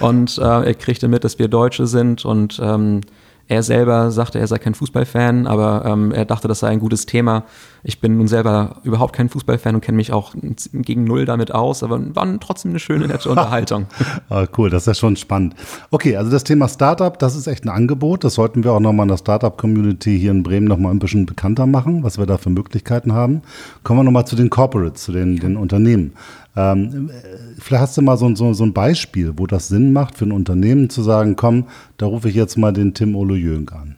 und 0.00 0.38
äh, 0.38 0.42
er 0.42 0.74
kriegte 0.74 1.06
mit, 1.06 1.22
dass 1.24 1.38
wir 1.38 1.48
Deutsche 1.48 1.86
sind 1.86 2.24
und 2.24 2.58
ähm, 2.62 3.02
Er 3.48 3.62
selber 3.62 4.10
sagte, 4.10 4.38
er 4.38 4.46
sei 4.46 4.58
kein 4.58 4.74
Fußballfan, 4.74 5.46
aber 5.46 5.84
ähm, 5.86 6.12
er 6.12 6.26
dachte, 6.26 6.48
das 6.48 6.60
sei 6.60 6.68
ein 6.68 6.80
gutes 6.80 7.06
Thema. 7.06 7.44
Ich 7.82 7.98
bin 7.98 8.18
nun 8.18 8.28
selber 8.28 8.76
überhaupt 8.82 9.14
kein 9.14 9.30
Fußballfan 9.30 9.74
und 9.74 9.80
kenne 9.80 9.96
mich 9.96 10.12
auch 10.12 10.34
gegen 10.72 11.04
Null 11.04 11.24
damit 11.24 11.54
aus, 11.54 11.82
aber 11.82 12.14
war 12.14 12.40
trotzdem 12.40 12.72
eine 12.72 12.78
schöne, 12.78 13.06
nette 13.06 13.28
Unterhaltung. 13.30 13.86
ah, 14.28 14.46
cool, 14.58 14.68
das 14.68 14.82
ist 14.82 14.86
ja 14.88 14.94
schon 14.94 15.16
spannend. 15.16 15.54
Okay, 15.90 16.16
also 16.16 16.30
das 16.30 16.44
Thema 16.44 16.68
Startup, 16.68 17.18
das 17.18 17.36
ist 17.36 17.46
echt 17.46 17.64
ein 17.64 17.70
Angebot. 17.70 18.22
Das 18.22 18.34
sollten 18.34 18.64
wir 18.64 18.72
auch 18.72 18.80
nochmal 18.80 19.04
in 19.04 19.08
der 19.08 19.16
Startup-Community 19.16 20.18
hier 20.18 20.32
in 20.32 20.42
Bremen 20.42 20.66
nochmal 20.66 20.92
ein 20.92 20.98
bisschen 20.98 21.24
bekannter 21.24 21.64
machen, 21.64 22.02
was 22.02 22.18
wir 22.18 22.26
da 22.26 22.36
für 22.36 22.50
Möglichkeiten 22.50 23.14
haben. 23.14 23.40
Kommen 23.82 24.00
wir 24.00 24.04
nochmal 24.04 24.26
zu 24.26 24.36
den 24.36 24.50
Corporates, 24.50 25.04
zu 25.04 25.12
den, 25.12 25.36
den 25.36 25.56
Unternehmen. 25.56 26.12
Ähm, 26.56 27.10
vielleicht 27.58 27.82
hast 27.82 27.96
du 27.96 28.02
mal 28.02 28.16
so, 28.16 28.34
so, 28.34 28.52
so, 28.52 28.64
ein 28.64 28.72
Beispiel, 28.72 29.34
wo 29.36 29.46
das 29.46 29.68
Sinn 29.68 29.92
macht 29.92 30.16
für 30.16 30.24
ein 30.24 30.32
Unternehmen 30.32 30.90
zu 30.90 31.02
sagen, 31.02 31.36
komm, 31.36 31.66
da 31.98 32.06
rufe 32.06 32.28
ich 32.28 32.34
jetzt 32.34 32.58
mal 32.58 32.72
den 32.72 32.94
Tim 32.94 33.14
Olo 33.14 33.34
Jönk 33.34 33.72
an. 33.72 33.96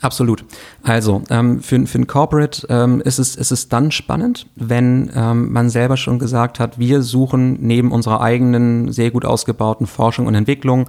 Absolut. 0.00 0.44
Also 0.84 1.22
ähm, 1.28 1.60
für, 1.60 1.84
für 1.86 1.98
ein 1.98 2.06
Corporate 2.06 2.66
ähm, 2.70 3.00
ist, 3.00 3.18
es, 3.18 3.34
ist 3.34 3.50
es 3.50 3.68
dann 3.68 3.90
spannend, 3.90 4.46
wenn 4.54 5.10
ähm, 5.14 5.52
man 5.52 5.70
selber 5.70 5.96
schon 5.96 6.20
gesagt 6.20 6.60
hat, 6.60 6.78
wir 6.78 7.02
suchen 7.02 7.58
neben 7.60 7.90
unserer 7.90 8.20
eigenen 8.20 8.92
sehr 8.92 9.10
gut 9.10 9.24
ausgebauten 9.24 9.88
Forschung 9.88 10.26
und 10.26 10.36
Entwicklung 10.36 10.88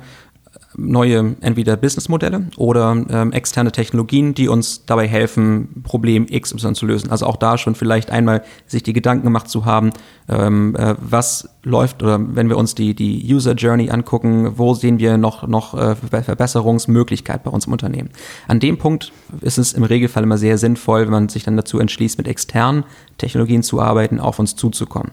neue 0.79 1.35
entweder 1.41 1.77
Businessmodelle 1.77 2.47
oder 2.57 2.91
ähm, 3.09 3.31
externe 3.31 3.71
Technologien, 3.71 4.33
die 4.33 4.47
uns 4.47 4.85
dabei 4.85 5.07
helfen, 5.07 5.81
Problem 5.83 6.25
XY 6.27 6.73
zu 6.73 6.85
lösen. 6.85 7.11
Also 7.11 7.25
auch 7.25 7.37
da 7.37 7.57
schon 7.57 7.75
vielleicht 7.75 8.11
einmal 8.11 8.43
sich 8.65 8.83
die 8.83 8.93
Gedanken 8.93 9.25
gemacht 9.25 9.49
zu 9.49 9.65
haben, 9.65 9.91
ähm, 10.27 10.75
äh, 10.75 10.95
was 10.99 11.49
läuft 11.63 12.01
oder 12.01 12.19
wenn 12.35 12.47
wir 12.47 12.57
uns 12.57 12.73
die, 12.73 12.93
die 12.95 13.33
User 13.33 13.53
Journey 13.53 13.89
angucken, 13.89 14.57
wo 14.57 14.73
sehen 14.73 14.97
wir 14.97 15.17
noch, 15.17 15.45
noch 15.45 15.73
äh, 15.73 15.95
Verbesserungsmöglichkeit 15.95 17.43
bei 17.43 17.51
uns 17.51 17.65
im 17.65 17.73
Unternehmen. 17.73 18.09
An 18.47 18.61
dem 18.61 18.77
Punkt 18.77 19.11
ist 19.41 19.57
es 19.57 19.73
im 19.73 19.83
Regelfall 19.83 20.23
immer 20.23 20.37
sehr 20.37 20.57
sinnvoll, 20.57 21.01
wenn 21.01 21.11
man 21.11 21.29
sich 21.29 21.43
dann 21.43 21.57
dazu 21.57 21.79
entschließt, 21.79 22.17
mit 22.17 22.27
externen 22.27 22.85
Technologien 23.17 23.61
zu 23.61 23.81
arbeiten, 23.81 24.21
auf 24.21 24.39
uns 24.39 24.55
zuzukommen. 24.55 25.11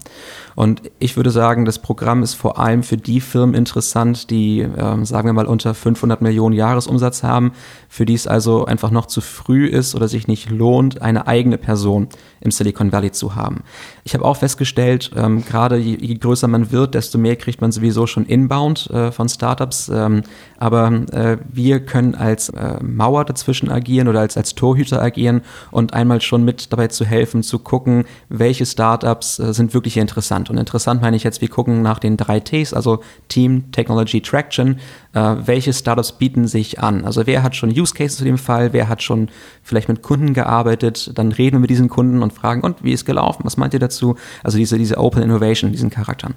Und 0.55 0.83
ich 1.01 1.17
würde 1.17 1.31
sagen, 1.31 1.65
das 1.65 1.81
Programm 1.81 2.23
ist 2.23 2.35
vor 2.35 2.61
allem 2.61 2.85
für 2.85 2.97
die 2.97 3.21
Firmen 3.21 3.57
interessant, 3.57 4.31
die, 4.31 4.61
ähm, 4.61 5.05
sagen 5.05 5.29
wir 5.29 5.33
mal, 5.33 5.47
unter 5.47 5.75
500 5.75 6.23
Millionen 6.23 6.55
Jahresumsatz 6.55 7.25
haben, 7.25 7.53
für 7.89 8.07
die 8.07 8.15
es 8.15 8.29
also 8.29 8.65
einfach 8.65 8.93
noch 8.93 9.07
zu 9.07 9.21
früh 9.21 9.67
ist 9.67 9.97
oder 9.97 10.07
sich 10.07 10.29
nicht 10.29 10.51
lohnt, 10.51 11.03
eine 11.03 11.27
eigene 11.27 11.59
Person 11.59 12.09
im 12.47 12.51
Silicon 12.51 12.93
Valley 12.93 13.13
zu 13.13 13.35
haben. 13.35 13.63
Ich 14.05 14.15
habe 14.15 14.25
auch 14.25 14.37
festgestellt, 14.37 15.11
ähm, 15.17 15.45
gerade 15.45 15.77
je, 15.77 15.99
je, 16.01 16.15
größer 16.15 16.49
man 16.49 16.73
wird, 16.73 16.95
desto 16.95 17.19
mehr 17.19 17.37
kriegt 17.37 17.61
man 17.61 17.73
sowieso 17.73 18.07
schon 18.07 18.25
inbound 18.25 18.89
äh, 18.91 19.13
von 19.13 19.29
Startups. 19.29 19.91
Ähm, 19.93 20.23
aber 20.59 20.87
äh, 21.13 21.37
wir 21.53 21.81
können 21.81 22.15
als 22.15 22.49
äh, 22.49 22.83
Mauer 22.83 23.25
dazwischen 23.25 23.71
agieren 23.71 24.09
oder 24.09 24.21
als, 24.21 24.37
als 24.37 24.55
Torhüter 24.55 25.03
agieren 25.03 25.43
und 25.71 25.93
einmal 25.93 26.21
schon 26.23 26.45
mit 26.45 26.73
dabei 26.73 26.89
zu 26.89 27.05
helfen, 27.05 27.43
zu 27.43 27.59
gucken, 27.59 28.05
welche 28.29 28.65
Startups 28.65 29.39
äh, 29.39 29.53
sind 29.53 29.75
wirklich 29.75 29.97
interessant. 29.97 30.49
Und 30.49 30.57
interessant 30.57 31.03
meine 31.03 31.17
ich 31.17 31.25
jetzt, 31.25 31.41
wir 31.41 31.49
gucken 31.49 31.83
nach 31.83 31.99
den 31.99 32.17
drei 32.17 32.41
Ts, 32.41 32.73
also 32.73 33.01
Team, 33.29 33.71
Technology, 33.73 34.21
Traction. 34.21 34.79
Äh, 35.13 35.37
welche 35.47 35.73
Startups 35.73 36.13
bieten 36.13 36.47
sich 36.47 36.81
an? 36.81 37.05
Also 37.05 37.27
wer 37.27 37.43
hat 37.43 37.57
schon 37.57 37.71
Use 37.71 37.95
Cases 37.95 38.19
zu 38.19 38.25
dem 38.25 38.39
Fall? 38.39 38.73
Wer 38.73 38.89
hat 38.89 39.03
schon 39.03 39.29
vielleicht 39.63 39.89
mit 39.89 40.03
Kunden 40.03 40.33
gearbeitet? 40.33 41.11
Dann 41.15 41.33
reden 41.33 41.57
wir 41.57 41.61
mit 41.61 41.71
diesen 41.71 41.89
Kunden 41.89 42.23
und 42.23 42.33
fragen, 42.37 42.61
und 42.61 42.83
wie 42.85 42.92
ist 42.92 43.05
gelaufen? 43.05 43.42
Was 43.44 43.57
meint 43.57 43.75
ihr 43.75 43.81
dazu? 43.81 44.16
Also 44.42 44.59
diese, 44.59 44.79
diese 44.79 44.99
Open 44.99 45.22
Innovation, 45.22 45.72
diesen 45.72 45.90
Charakter. 45.90 46.31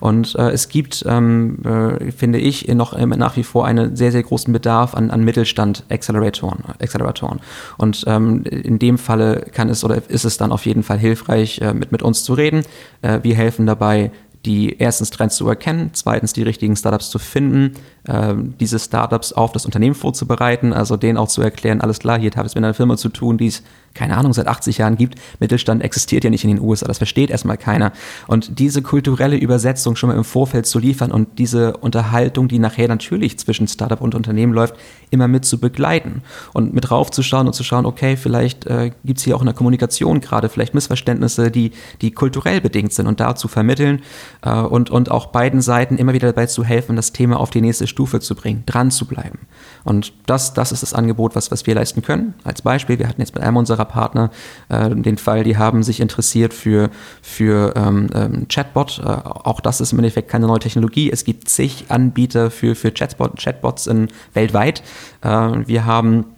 Und 0.00 0.34
äh, 0.36 0.50
es 0.50 0.68
gibt, 0.68 1.04
ähm, 1.08 1.58
äh, 1.64 2.12
finde 2.12 2.38
ich, 2.38 2.68
noch 2.68 2.92
äh, 2.92 3.06
nach 3.06 3.36
wie 3.36 3.42
vor 3.42 3.66
einen 3.66 3.96
sehr, 3.96 4.12
sehr 4.12 4.22
großen 4.22 4.52
Bedarf 4.52 4.94
an, 4.94 5.10
an 5.10 5.24
Mittelstand-Acceleratoren. 5.24 6.64
Acceleratoren. 6.80 7.40
Und 7.78 8.04
ähm, 8.06 8.44
in 8.44 8.78
dem 8.78 8.98
Falle 8.98 9.46
kann 9.52 9.68
es 9.68 9.84
oder 9.84 10.00
ist 10.08 10.24
es 10.24 10.36
dann 10.36 10.52
auf 10.52 10.66
jeden 10.66 10.82
Fall 10.82 10.98
hilfreich, 10.98 11.60
äh, 11.60 11.74
mit, 11.74 11.92
mit 11.92 12.02
uns 12.02 12.24
zu 12.24 12.34
reden. 12.34 12.62
Äh, 13.02 13.20
wir 13.22 13.34
helfen 13.34 13.66
dabei, 13.66 14.10
die 14.46 14.76
erstens 14.78 15.10
Trends 15.10 15.36
zu 15.36 15.48
erkennen, 15.48 15.90
zweitens 15.92 16.32
die 16.32 16.42
richtigen 16.42 16.76
Startups 16.76 17.10
zu 17.10 17.18
finden, 17.18 17.72
diese 18.08 18.78
Startups 18.78 19.32
auf 19.32 19.52
das 19.52 19.66
Unternehmen 19.66 19.94
vorzubereiten, 19.94 20.72
also 20.72 20.96
denen 20.96 21.18
auch 21.18 21.28
zu 21.28 21.42
erklären, 21.42 21.80
alles 21.80 21.98
klar, 21.98 22.18
hier 22.18 22.30
habe 22.36 22.46
ich 22.46 22.52
es 22.52 22.54
mit 22.54 22.64
einer 22.64 22.74
Firma 22.74 22.96
zu 22.96 23.08
tun, 23.08 23.38
die 23.38 23.48
es 23.48 23.62
keine 23.96 24.16
Ahnung, 24.16 24.32
seit 24.32 24.46
80 24.46 24.78
Jahren 24.78 24.96
gibt. 24.96 25.18
Mittelstand 25.40 25.82
existiert 25.82 26.22
ja 26.22 26.30
nicht 26.30 26.44
in 26.44 26.50
den 26.50 26.60
USA, 26.60 26.86
das 26.86 26.98
versteht 26.98 27.30
erstmal 27.30 27.56
keiner. 27.56 27.92
Und 28.28 28.58
diese 28.60 28.82
kulturelle 28.82 29.36
Übersetzung 29.36 29.96
schon 29.96 30.10
mal 30.10 30.16
im 30.16 30.24
Vorfeld 30.24 30.66
zu 30.66 30.78
liefern 30.78 31.10
und 31.10 31.38
diese 31.38 31.78
Unterhaltung, 31.78 32.46
die 32.46 32.58
nachher 32.58 32.88
natürlich 32.88 33.38
zwischen 33.38 33.66
Startup 33.66 34.00
und 34.00 34.14
Unternehmen 34.14 34.52
läuft, 34.52 34.76
immer 35.10 35.28
mit 35.28 35.44
zu 35.44 35.58
begleiten 35.58 36.22
und 36.52 36.74
mit 36.74 36.90
raufzuschauen 36.90 37.46
und 37.46 37.54
zu 37.54 37.64
schauen, 37.64 37.86
okay, 37.86 38.16
vielleicht 38.16 38.66
äh, 38.66 38.92
gibt 39.04 39.18
es 39.18 39.24
hier 39.24 39.34
auch 39.34 39.40
in 39.40 39.46
der 39.46 39.54
Kommunikation 39.54 40.20
gerade 40.20 40.48
vielleicht 40.48 40.74
Missverständnisse, 40.74 41.50
die, 41.50 41.72
die 42.02 42.10
kulturell 42.10 42.60
bedingt 42.60 42.92
sind 42.92 43.06
und 43.06 43.18
da 43.18 43.34
zu 43.34 43.48
vermitteln 43.48 44.02
äh, 44.42 44.50
und, 44.50 44.90
und 44.90 45.10
auch 45.10 45.26
beiden 45.26 45.62
Seiten 45.62 45.96
immer 45.96 46.12
wieder 46.12 46.28
dabei 46.28 46.46
zu 46.46 46.64
helfen, 46.64 46.96
das 46.96 47.12
Thema 47.12 47.40
auf 47.40 47.50
die 47.50 47.62
nächste 47.62 47.86
Stufe 47.96 48.20
zu 48.20 48.34
bringen, 48.34 48.62
dran 48.66 48.90
zu 48.90 49.06
bleiben. 49.06 49.38
Und 49.84 50.12
das, 50.26 50.52
das 50.52 50.70
ist 50.70 50.82
das 50.82 50.92
Angebot, 50.92 51.34
was, 51.34 51.50
was 51.50 51.66
wir 51.66 51.74
leisten 51.74 52.02
können. 52.02 52.34
Als 52.44 52.60
Beispiel, 52.60 52.98
wir 52.98 53.08
hatten 53.08 53.22
jetzt 53.22 53.34
mit 53.34 53.42
einem 53.42 53.56
unserer 53.56 53.86
Partner 53.86 54.30
äh, 54.68 54.90
den 54.94 55.16
Fall, 55.16 55.44
die 55.44 55.56
haben 55.56 55.82
sich 55.82 56.00
interessiert 56.00 56.52
für, 56.52 56.90
für 57.22 57.72
ähm, 57.74 58.08
ähm, 58.14 58.48
Chatbot. 58.48 59.00
Äh, 59.02 59.08
auch 59.08 59.60
das 59.60 59.80
ist 59.80 59.92
im 59.92 59.98
Endeffekt 60.00 60.28
keine 60.28 60.46
neue 60.46 60.58
Technologie. 60.58 61.10
Es 61.10 61.24
gibt 61.24 61.48
zig 61.48 61.86
Anbieter 61.88 62.50
für, 62.50 62.74
für 62.74 62.92
Chatbot, 62.92 63.38
Chatbots 63.38 63.86
in, 63.86 64.08
weltweit. 64.34 64.82
Äh, 65.22 65.28
wir 65.66 65.86
haben 65.86 66.35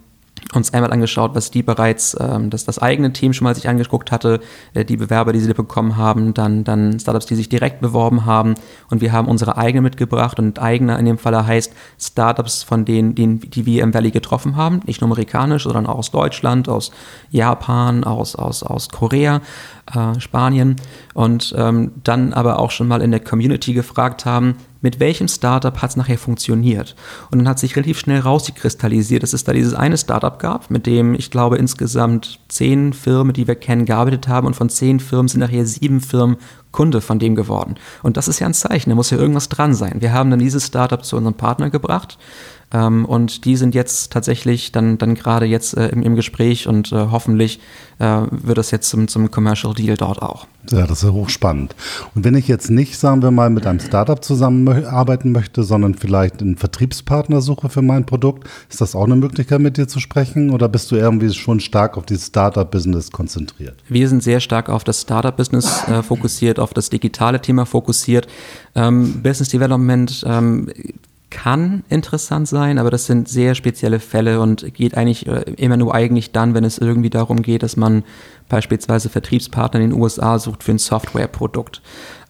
uns 0.53 0.73
einmal 0.73 0.91
angeschaut, 0.91 1.35
was 1.35 1.51
die 1.51 1.63
bereits, 1.63 2.17
ähm, 2.19 2.49
dass 2.49 2.65
das 2.65 2.79
eigene 2.79 3.13
Team 3.13 3.33
schon 3.33 3.45
mal 3.45 3.55
sich 3.55 3.69
angeguckt 3.69 4.11
hatte, 4.11 4.39
äh, 4.73 4.83
die 4.83 4.97
Bewerber, 4.97 5.33
die 5.33 5.39
sie 5.39 5.53
bekommen 5.53 5.97
haben, 5.97 6.33
dann, 6.33 6.63
dann 6.63 6.99
Startups, 6.99 7.27
die 7.27 7.35
sich 7.35 7.49
direkt 7.49 7.81
beworben 7.81 8.25
haben. 8.25 8.55
Und 8.89 9.01
wir 9.01 9.11
haben 9.11 9.27
unsere 9.27 9.57
eigene 9.57 9.81
mitgebracht 9.81 10.39
und 10.39 10.59
eigene 10.59 10.97
in 10.97 11.05
dem 11.05 11.17
Falle 11.17 11.45
heißt 11.45 11.73
Startups, 11.99 12.63
von 12.63 12.85
denen, 12.85 13.15
denen 13.15 13.39
die 13.39 13.65
wir 13.65 13.83
im 13.83 13.93
Valley 13.93 14.11
getroffen 14.11 14.55
haben, 14.55 14.81
nicht 14.85 15.01
nur 15.01 15.07
amerikanisch, 15.07 15.63
sondern 15.63 15.85
auch 15.85 15.99
aus 15.99 16.11
Deutschland, 16.11 16.67
aus 16.69 16.91
Japan, 17.29 18.03
aus, 18.03 18.35
aus, 18.35 18.63
aus 18.63 18.89
Korea, 18.89 19.41
äh, 19.93 20.19
Spanien. 20.19 20.75
Und 21.13 21.53
ähm, 21.57 21.91
dann 22.03 22.33
aber 22.33 22.59
auch 22.59 22.71
schon 22.71 22.87
mal 22.87 23.01
in 23.01 23.11
der 23.11 23.19
Community 23.19 23.73
gefragt 23.73 24.25
haben, 24.25 24.55
mit 24.81 24.99
welchem 24.99 25.27
Startup 25.27 25.81
hat 25.81 25.89
es 25.91 25.95
nachher 25.95 26.17
funktioniert. 26.17 26.95
Und 27.31 27.39
dann 27.39 27.47
hat 27.47 27.59
sich 27.59 27.75
relativ 27.75 27.99
schnell 27.99 28.19
rausgekristallisiert, 28.19 29.23
dass 29.23 29.33
es 29.33 29.43
da 29.43 29.53
dieses 29.53 29.73
eine 29.73 29.97
Startup 29.97 30.37
gab, 30.39 30.69
mit 30.69 30.85
dem 30.85 31.13
ich 31.13 31.31
glaube 31.31 31.57
insgesamt 31.57 32.39
zehn 32.47 32.93
Firmen, 32.93 33.33
die 33.33 33.47
wir 33.47 33.55
kennen, 33.55 33.85
gearbeitet 33.85 34.27
haben 34.27 34.47
und 34.47 34.55
von 34.55 34.69
zehn 34.69 34.99
Firmen 34.99 35.27
sind 35.27 35.41
nachher 35.41 35.65
sieben 35.65 36.01
Firmen 36.01 36.37
Kunde 36.71 37.01
von 37.01 37.17
dem 37.17 37.35
geworden. 37.35 37.75
Und 38.03 38.15
das 38.15 38.27
ist 38.27 38.39
ja 38.39 38.47
ein 38.47 38.53
Zeichen, 38.53 38.91
da 38.91 38.95
muss 38.95 39.09
ja 39.09 39.17
irgendwas 39.17 39.49
dran 39.49 39.73
sein. 39.73 40.01
Wir 40.01 40.13
haben 40.13 40.29
dann 40.29 40.39
dieses 40.39 40.67
Startup 40.67 41.03
zu 41.03 41.17
unserem 41.17 41.33
Partner 41.33 41.69
gebracht 41.69 42.17
ähm, 42.71 43.05
und 43.05 43.45
die 43.45 43.55
sind 43.55 43.73
jetzt 43.73 44.11
tatsächlich 44.11 44.71
dann, 44.71 44.97
dann 44.97 45.15
gerade 45.15 45.45
jetzt 45.45 45.75
äh, 45.75 45.87
im, 45.87 46.03
im, 46.03 46.15
Gespräch 46.15 46.67
und 46.67 46.91
äh, 46.91 47.07
hoffentlich 47.11 47.59
äh, 47.97 48.21
wird 48.29 48.57
das 48.57 48.71
jetzt 48.71 48.89
zum, 48.89 49.07
zum 49.07 49.31
Commercial 49.31 49.73
Deal 49.73 49.97
dort 49.97 50.21
auch. 50.21 50.45
Ja, 50.71 50.85
das 50.85 51.03
ist 51.03 51.11
hochspannend. 51.11 51.75
Und 52.13 52.25
wenn 52.25 52.35
ich 52.35 52.47
jetzt 52.47 52.69
nicht, 52.69 52.99
sagen 52.99 53.23
wir 53.23 53.31
mal, 53.31 53.49
mit 53.49 53.65
einem 53.65 53.79
Startup 53.79 54.23
zusammenarbeiten 54.23 55.31
möchte, 55.31 55.63
sondern 55.63 55.95
vielleicht 55.95 56.41
einen 56.41 56.57
Vertriebspartner 56.57 57.41
suche 57.41 57.69
für 57.69 57.81
mein 57.81 58.05
Produkt, 58.05 58.47
ist 58.69 58.81
das 58.81 58.95
auch 58.95 59.05
eine 59.05 59.15
Möglichkeit, 59.15 59.61
mit 59.61 59.77
dir 59.77 59.87
zu 59.87 59.99
sprechen? 59.99 60.51
Oder 60.51 60.69
bist 60.69 60.91
du 60.91 60.95
irgendwie 60.95 61.33
schon 61.33 61.59
stark 61.59 61.97
auf 61.97 62.05
dieses 62.05 62.27
Startup-Business 62.27 63.11
konzentriert? 63.11 63.77
Wir 63.87 64.07
sind 64.07 64.21
sehr 64.21 64.41
stark 64.41 64.69
auf 64.69 64.83
das 64.83 65.01
Startup-Business 65.01 65.87
äh, 65.87 66.03
fokussiert, 66.03 66.59
auf 66.59 66.73
das 66.73 66.89
digitale 66.89 67.41
Thema 67.41 67.65
fokussiert. 67.65 68.27
Ähm, 68.75 69.23
Business 69.23 69.49
Development 69.49 70.23
ähm, 70.27 70.69
kann 71.29 71.83
interessant 71.89 72.47
sein, 72.47 72.77
aber 72.79 72.89
das 72.89 73.05
sind 73.05 73.27
sehr 73.27 73.55
spezielle 73.55 73.99
Fälle 73.99 74.41
und 74.41 74.73
geht 74.73 74.95
eigentlich 74.95 75.27
äh, 75.27 75.41
immer 75.57 75.77
nur 75.77 75.93
eigentlich 75.93 76.31
dann, 76.31 76.53
wenn 76.53 76.63
es 76.63 76.77
irgendwie 76.77 77.09
darum 77.09 77.41
geht, 77.41 77.63
dass 77.63 77.77
man 77.77 78.03
beispielsweise 78.49 79.09
Vertriebspartner 79.09 79.79
in 79.79 79.91
den 79.91 79.99
USA 79.99 80.39
sucht 80.39 80.63
für 80.63 80.71
ein 80.71 80.79
Softwareprodukt. 80.79 81.81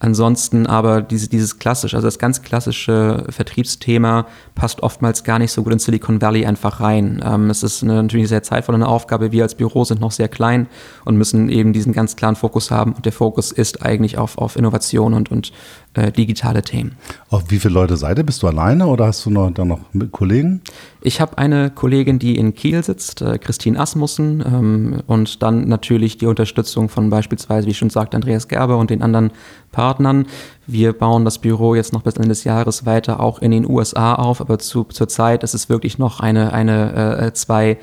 Ansonsten 0.02 0.66
aber 0.66 1.02
diese, 1.02 1.28
dieses 1.28 1.60
klassische, 1.60 1.96
also 1.98 2.08
das 2.08 2.20
ganz 2.20 2.42
klassische 2.42 3.26
Vertriebsthema 3.30 4.28
passt 4.56 4.82
oftmals 4.82 5.26
gar 5.26 5.40
nicht 5.40 5.52
so 5.52 5.62
gut 5.62 5.74
in 5.74 5.80
Silicon 5.80 6.22
Valley 6.22 6.46
einfach 6.46 6.80
rein. 6.80 7.22
Ähm, 7.26 7.50
es 7.50 7.64
ist 7.64 7.84
eine, 7.84 7.96
natürlich 7.96 8.24
eine 8.24 8.30
sehr 8.30 8.44
zeitvolle 8.44 8.88
Aufgabe. 8.88 9.34
Wir 9.34 9.44
als 9.44 9.56
Büro 9.56 9.84
sind 9.84 10.00
noch 10.00 10.12
sehr 10.12 10.30
klein 10.30 10.68
und 11.04 11.18
müssen 11.18 11.50
eben 11.50 11.74
diesen 11.74 11.92
ganz 11.92 12.16
klaren 12.16 12.38
Fokus 12.38 12.72
haben. 12.72 12.94
Und 12.94 13.06
der 13.06 13.12
Fokus 13.12 13.52
ist 13.52 13.86
eigentlich 13.86 14.18
auf, 14.18 14.38
auf 14.38 14.56
Innovation 14.56 15.14
und, 15.14 15.32
und 15.32 15.52
äh, 15.96 16.14
digitale 16.14 16.62
Themen. 16.62 16.96
Auf 17.30 17.44
wie 17.50 17.60
viele 17.60 17.74
Leute 17.74 17.98
seid 17.98 18.18
ihr? 18.18 18.24
Bist 18.24 18.42
du 18.42 18.48
alleine 18.48 18.88
oder 18.88 19.08
hast 19.08 19.26
du 19.26 19.32
noch, 19.32 19.52
da 19.52 19.66
noch 19.66 19.80
Kollegen? 20.12 20.62
Ich 21.02 21.22
habe 21.22 21.38
eine 21.38 21.70
Kollegin, 21.70 22.20
die 22.20 22.38
in 22.38 22.54
Kiel 22.54 22.84
sitzt, 22.84 23.22
äh, 23.22 23.38
Christine 23.38 23.80
Asmussen, 23.80 24.44
ähm, 24.46 25.02
und 25.08 25.42
dann 25.42 25.68
natürlich 25.68 26.18
die 26.18 26.26
Unterstützung 26.26 26.90
von 26.90 27.10
beispielsweise, 27.10 27.68
wie 27.68 27.74
schon 27.74 27.90
sagt, 27.90 28.14
Andreas 28.14 28.50
Gerber 28.50 28.78
und 28.78 28.90
den 28.90 29.02
anderen 29.02 29.32
Partnern. 29.72 30.26
Wir 30.68 30.92
bauen 30.92 31.24
das 31.24 31.40
Büro 31.40 31.74
jetzt 31.74 31.94
noch 31.94 32.02
bis 32.02 32.16
Ende 32.16 32.30
des 32.30 32.44
Jahres 32.44 32.86
weiter 32.86 33.22
auch 33.22 33.40
in 33.40 33.52
den 33.52 33.70
USA 33.70 34.16
auf, 34.16 34.42
aber 34.42 34.60
zu, 34.60 34.84
zur 34.84 35.08
Zeit 35.08 35.44
ist 35.44 35.54
es 35.54 35.70
wirklich 35.70 36.00
noch 36.00 36.20
eine, 36.20 36.52
eine 36.52 37.18
äh, 37.22 37.34
zwei 37.34 37.72
äh, 37.72 37.78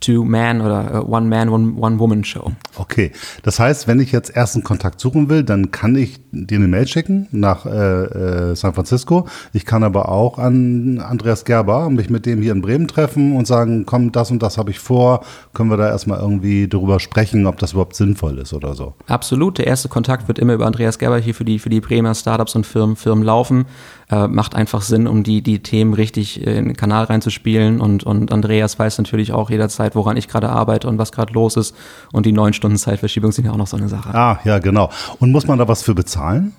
Two-Man 0.00 0.60
oder 0.60 1.04
uh, 1.04 1.14
One-Man, 1.14 1.48
One-Woman-Show. 1.48 2.52
Okay, 2.76 3.12
das 3.42 3.58
heißt, 3.58 3.86
wenn 3.86 4.00
ich 4.00 4.12
jetzt 4.12 4.30
ersten 4.30 4.62
Kontakt 4.62 5.00
suchen 5.00 5.28
will, 5.28 5.42
dann 5.42 5.70
kann 5.70 5.94
ich 5.94 6.20
dir 6.32 6.56
eine 6.56 6.68
Mail 6.68 6.86
schicken 6.86 7.28
nach 7.32 7.66
äh, 7.66 7.70
äh, 7.70 8.56
San 8.56 8.74
Francisco. 8.74 9.26
Ich 9.52 9.66
kann 9.66 9.84
aber 9.84 10.10
auch 10.10 10.38
an 10.38 11.00
Andreas 11.00 11.44
Gerber 11.44 11.90
mich 11.90 12.10
mit 12.10 12.26
dem 12.26 12.40
hier 12.40 12.52
in 12.52 12.62
Bremen 12.62 12.88
treffen 12.88 13.36
und 13.36 13.46
sagen, 13.46 13.84
komm, 13.86 14.12
das 14.12 14.30
und 14.30 14.42
das 14.42 14.58
habe 14.58 14.70
ich 14.70 14.78
vor. 14.78 15.24
Können 15.52 15.70
wir 15.70 15.76
da 15.76 15.88
erstmal 15.88 16.20
irgendwie 16.20 16.68
darüber 16.68 17.00
sprechen, 17.00 17.46
ob 17.46 17.58
das 17.58 17.72
überhaupt 17.72 17.96
sinnvoll 17.96 18.38
ist 18.38 18.52
oder 18.52 18.74
so? 18.74 18.94
Absolut. 19.06 19.58
Der 19.58 19.66
erste 19.66 19.88
Kontakt 19.88 20.28
wird 20.28 20.38
immer 20.38 20.54
über 20.54 20.66
Andreas 20.66 20.98
Gerber 20.98 21.18
hier 21.18 21.34
für 21.34 21.44
die, 21.44 21.58
für 21.58 21.68
die 21.68 21.80
Bremer 21.80 22.14
Startups 22.14 22.54
und 22.54 22.66
Firmen, 22.66 22.96
Firmen 22.96 23.24
laufen 23.24 23.66
äh, 24.10 24.28
macht 24.28 24.54
einfach 24.54 24.82
Sinn, 24.82 25.06
um 25.06 25.22
die, 25.22 25.42
die 25.42 25.60
Themen 25.60 25.94
richtig 25.94 26.40
in 26.40 26.66
den 26.66 26.76
Kanal 26.76 27.04
reinzuspielen. 27.04 27.80
Und, 27.80 28.04
und 28.04 28.32
Andreas 28.32 28.78
weiß 28.78 28.98
natürlich 28.98 29.32
auch 29.32 29.50
jederzeit, 29.50 29.94
woran 29.94 30.16
ich 30.16 30.28
gerade 30.28 30.48
arbeite 30.48 30.88
und 30.88 30.98
was 30.98 31.12
gerade 31.12 31.32
los 31.32 31.56
ist. 31.56 31.74
Und 32.12 32.26
die 32.26 32.32
neun 32.32 32.52
Stunden 32.52 32.76
Zeitverschiebung 32.76 33.32
sind 33.32 33.46
ja 33.46 33.52
auch 33.52 33.56
noch 33.56 33.66
so 33.66 33.76
eine 33.76 33.88
Sache. 33.88 34.14
Ah, 34.14 34.38
ja, 34.44 34.58
genau. 34.58 34.90
Und 35.18 35.32
muss 35.32 35.46
man 35.46 35.58
da 35.58 35.66
was 35.66 35.82
für 35.82 35.94
bezahlen? 35.94 36.52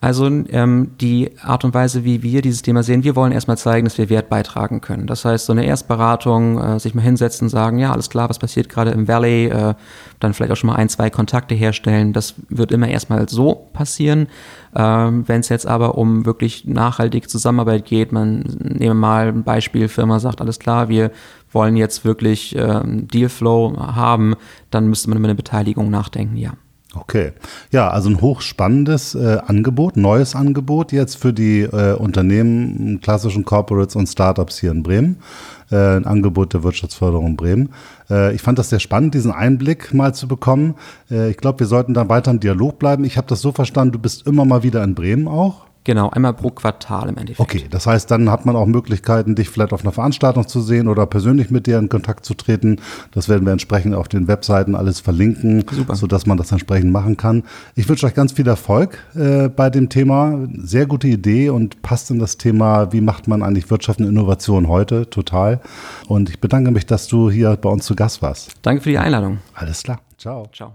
Also 0.00 0.26
ähm, 0.26 0.92
die 1.00 1.30
Art 1.42 1.64
und 1.64 1.74
Weise, 1.74 2.04
wie 2.04 2.22
wir 2.22 2.42
dieses 2.42 2.62
Thema 2.62 2.82
sehen, 2.82 3.02
wir 3.02 3.16
wollen 3.16 3.32
erstmal 3.32 3.56
zeigen, 3.56 3.86
dass 3.86 3.98
wir 3.98 4.10
Wert 4.10 4.28
beitragen 4.28 4.80
können. 4.80 5.06
Das 5.06 5.24
heißt, 5.24 5.46
so 5.46 5.52
eine 5.52 5.64
Erstberatung, 5.64 6.58
äh, 6.58 6.78
sich 6.78 6.94
mal 6.94 7.02
hinsetzen, 7.02 7.48
sagen, 7.48 7.78
ja, 7.78 7.92
alles 7.92 8.10
klar, 8.10 8.28
was 8.28 8.38
passiert 8.38 8.68
gerade 8.68 8.90
im 8.90 9.08
Valley, 9.08 9.46
äh, 9.46 9.74
dann 10.20 10.34
vielleicht 10.34 10.52
auch 10.52 10.56
schon 10.56 10.68
mal 10.68 10.76
ein, 10.76 10.88
zwei 10.88 11.10
Kontakte 11.10 11.54
herstellen. 11.54 12.12
Das 12.12 12.34
wird 12.48 12.72
immer 12.72 12.88
erstmal 12.88 13.28
so 13.28 13.68
passieren. 13.72 14.28
Ähm, 14.74 15.24
Wenn 15.26 15.40
es 15.40 15.48
jetzt 15.48 15.66
aber 15.66 15.96
um 15.96 16.26
wirklich 16.26 16.66
nachhaltige 16.66 17.26
Zusammenarbeit 17.26 17.86
geht, 17.86 18.12
man 18.12 18.40
nehme 18.58 18.94
mal 18.94 19.28
ein 19.28 19.44
Beispiel, 19.44 19.88
Firma 19.88 20.20
sagt, 20.20 20.40
alles 20.40 20.58
klar, 20.58 20.88
wir 20.88 21.10
wollen 21.52 21.76
jetzt 21.76 22.04
wirklich 22.04 22.54
ähm, 22.56 23.08
Dealflow 23.08 23.76
haben, 23.78 24.34
dann 24.70 24.88
müsste 24.88 25.08
man 25.08 25.18
über 25.18 25.28
eine 25.28 25.34
Beteiligung 25.34 25.90
nachdenken, 25.90 26.36
ja. 26.36 26.52
Okay. 27.00 27.32
Ja, 27.70 27.88
also 27.90 28.08
ein 28.08 28.20
hochspannendes 28.20 29.14
äh, 29.14 29.38
Angebot, 29.46 29.96
neues 29.96 30.34
Angebot 30.34 30.92
jetzt 30.92 31.16
für 31.16 31.32
die 31.32 31.62
äh, 31.62 31.94
Unternehmen, 31.94 33.00
klassischen 33.02 33.44
Corporates 33.44 33.96
und 33.96 34.06
Startups 34.06 34.58
hier 34.58 34.70
in 34.70 34.82
Bremen. 34.82 35.18
Äh, 35.70 35.96
ein 35.96 36.06
Angebot 36.06 36.54
der 36.54 36.62
Wirtschaftsförderung 36.62 37.36
Bremen. 37.36 37.70
Äh, 38.08 38.34
ich 38.34 38.42
fand 38.42 38.58
das 38.58 38.70
sehr 38.70 38.80
spannend, 38.80 39.14
diesen 39.14 39.32
Einblick 39.32 39.92
mal 39.92 40.14
zu 40.14 40.28
bekommen. 40.28 40.76
Äh, 41.10 41.30
ich 41.30 41.36
glaube, 41.36 41.60
wir 41.60 41.66
sollten 41.66 41.94
dann 41.94 42.08
weiter 42.08 42.30
im 42.30 42.40
Dialog 42.40 42.78
bleiben. 42.78 43.04
Ich 43.04 43.16
habe 43.16 43.26
das 43.26 43.40
so 43.40 43.52
verstanden, 43.52 43.92
du 43.92 43.98
bist 43.98 44.26
immer 44.26 44.44
mal 44.44 44.62
wieder 44.62 44.82
in 44.82 44.94
Bremen 44.94 45.28
auch. 45.28 45.66
Genau, 45.86 46.10
einmal 46.10 46.34
pro 46.34 46.50
Quartal 46.50 47.08
im 47.08 47.16
Endeffekt. 47.16 47.38
Okay, 47.38 47.66
das 47.70 47.86
heißt, 47.86 48.10
dann 48.10 48.28
hat 48.28 48.44
man 48.44 48.56
auch 48.56 48.66
Möglichkeiten, 48.66 49.36
dich 49.36 49.48
vielleicht 49.48 49.72
auf 49.72 49.82
einer 49.82 49.92
Veranstaltung 49.92 50.48
zu 50.48 50.60
sehen 50.60 50.88
oder 50.88 51.06
persönlich 51.06 51.52
mit 51.52 51.68
dir 51.68 51.78
in 51.78 51.88
Kontakt 51.88 52.24
zu 52.24 52.34
treten. 52.34 52.80
Das 53.12 53.28
werden 53.28 53.46
wir 53.46 53.52
entsprechend 53.52 53.94
auf 53.94 54.08
den 54.08 54.26
Webseiten 54.26 54.74
alles 54.74 54.98
verlinken, 54.98 55.64
Super. 55.70 55.94
sodass 55.94 56.26
man 56.26 56.38
das 56.38 56.50
entsprechend 56.50 56.90
machen 56.90 57.16
kann. 57.16 57.44
Ich 57.76 57.88
wünsche 57.88 58.04
euch 58.04 58.14
ganz 58.14 58.32
viel 58.32 58.48
Erfolg 58.48 58.98
äh, 59.14 59.48
bei 59.48 59.70
dem 59.70 59.88
Thema. 59.88 60.48
Sehr 60.56 60.86
gute 60.86 61.06
Idee 61.06 61.50
und 61.50 61.80
passt 61.82 62.10
in 62.10 62.18
das 62.18 62.36
Thema, 62.36 62.92
wie 62.92 63.00
macht 63.00 63.28
man 63.28 63.44
eigentlich 63.44 63.70
Wirtschaft 63.70 64.00
und 64.00 64.08
Innovation 64.08 64.66
heute, 64.66 65.08
total. 65.08 65.60
Und 66.08 66.30
ich 66.30 66.40
bedanke 66.40 66.72
mich, 66.72 66.86
dass 66.86 67.06
du 67.06 67.30
hier 67.30 67.56
bei 67.56 67.68
uns 67.68 67.86
zu 67.86 67.94
Gast 67.94 68.22
warst. 68.22 68.54
Danke 68.62 68.82
für 68.82 68.90
die 68.90 68.98
Einladung. 68.98 69.38
Alles 69.54 69.84
klar. 69.84 70.00
Ciao. 70.18 70.48
Ciao. 70.52 70.72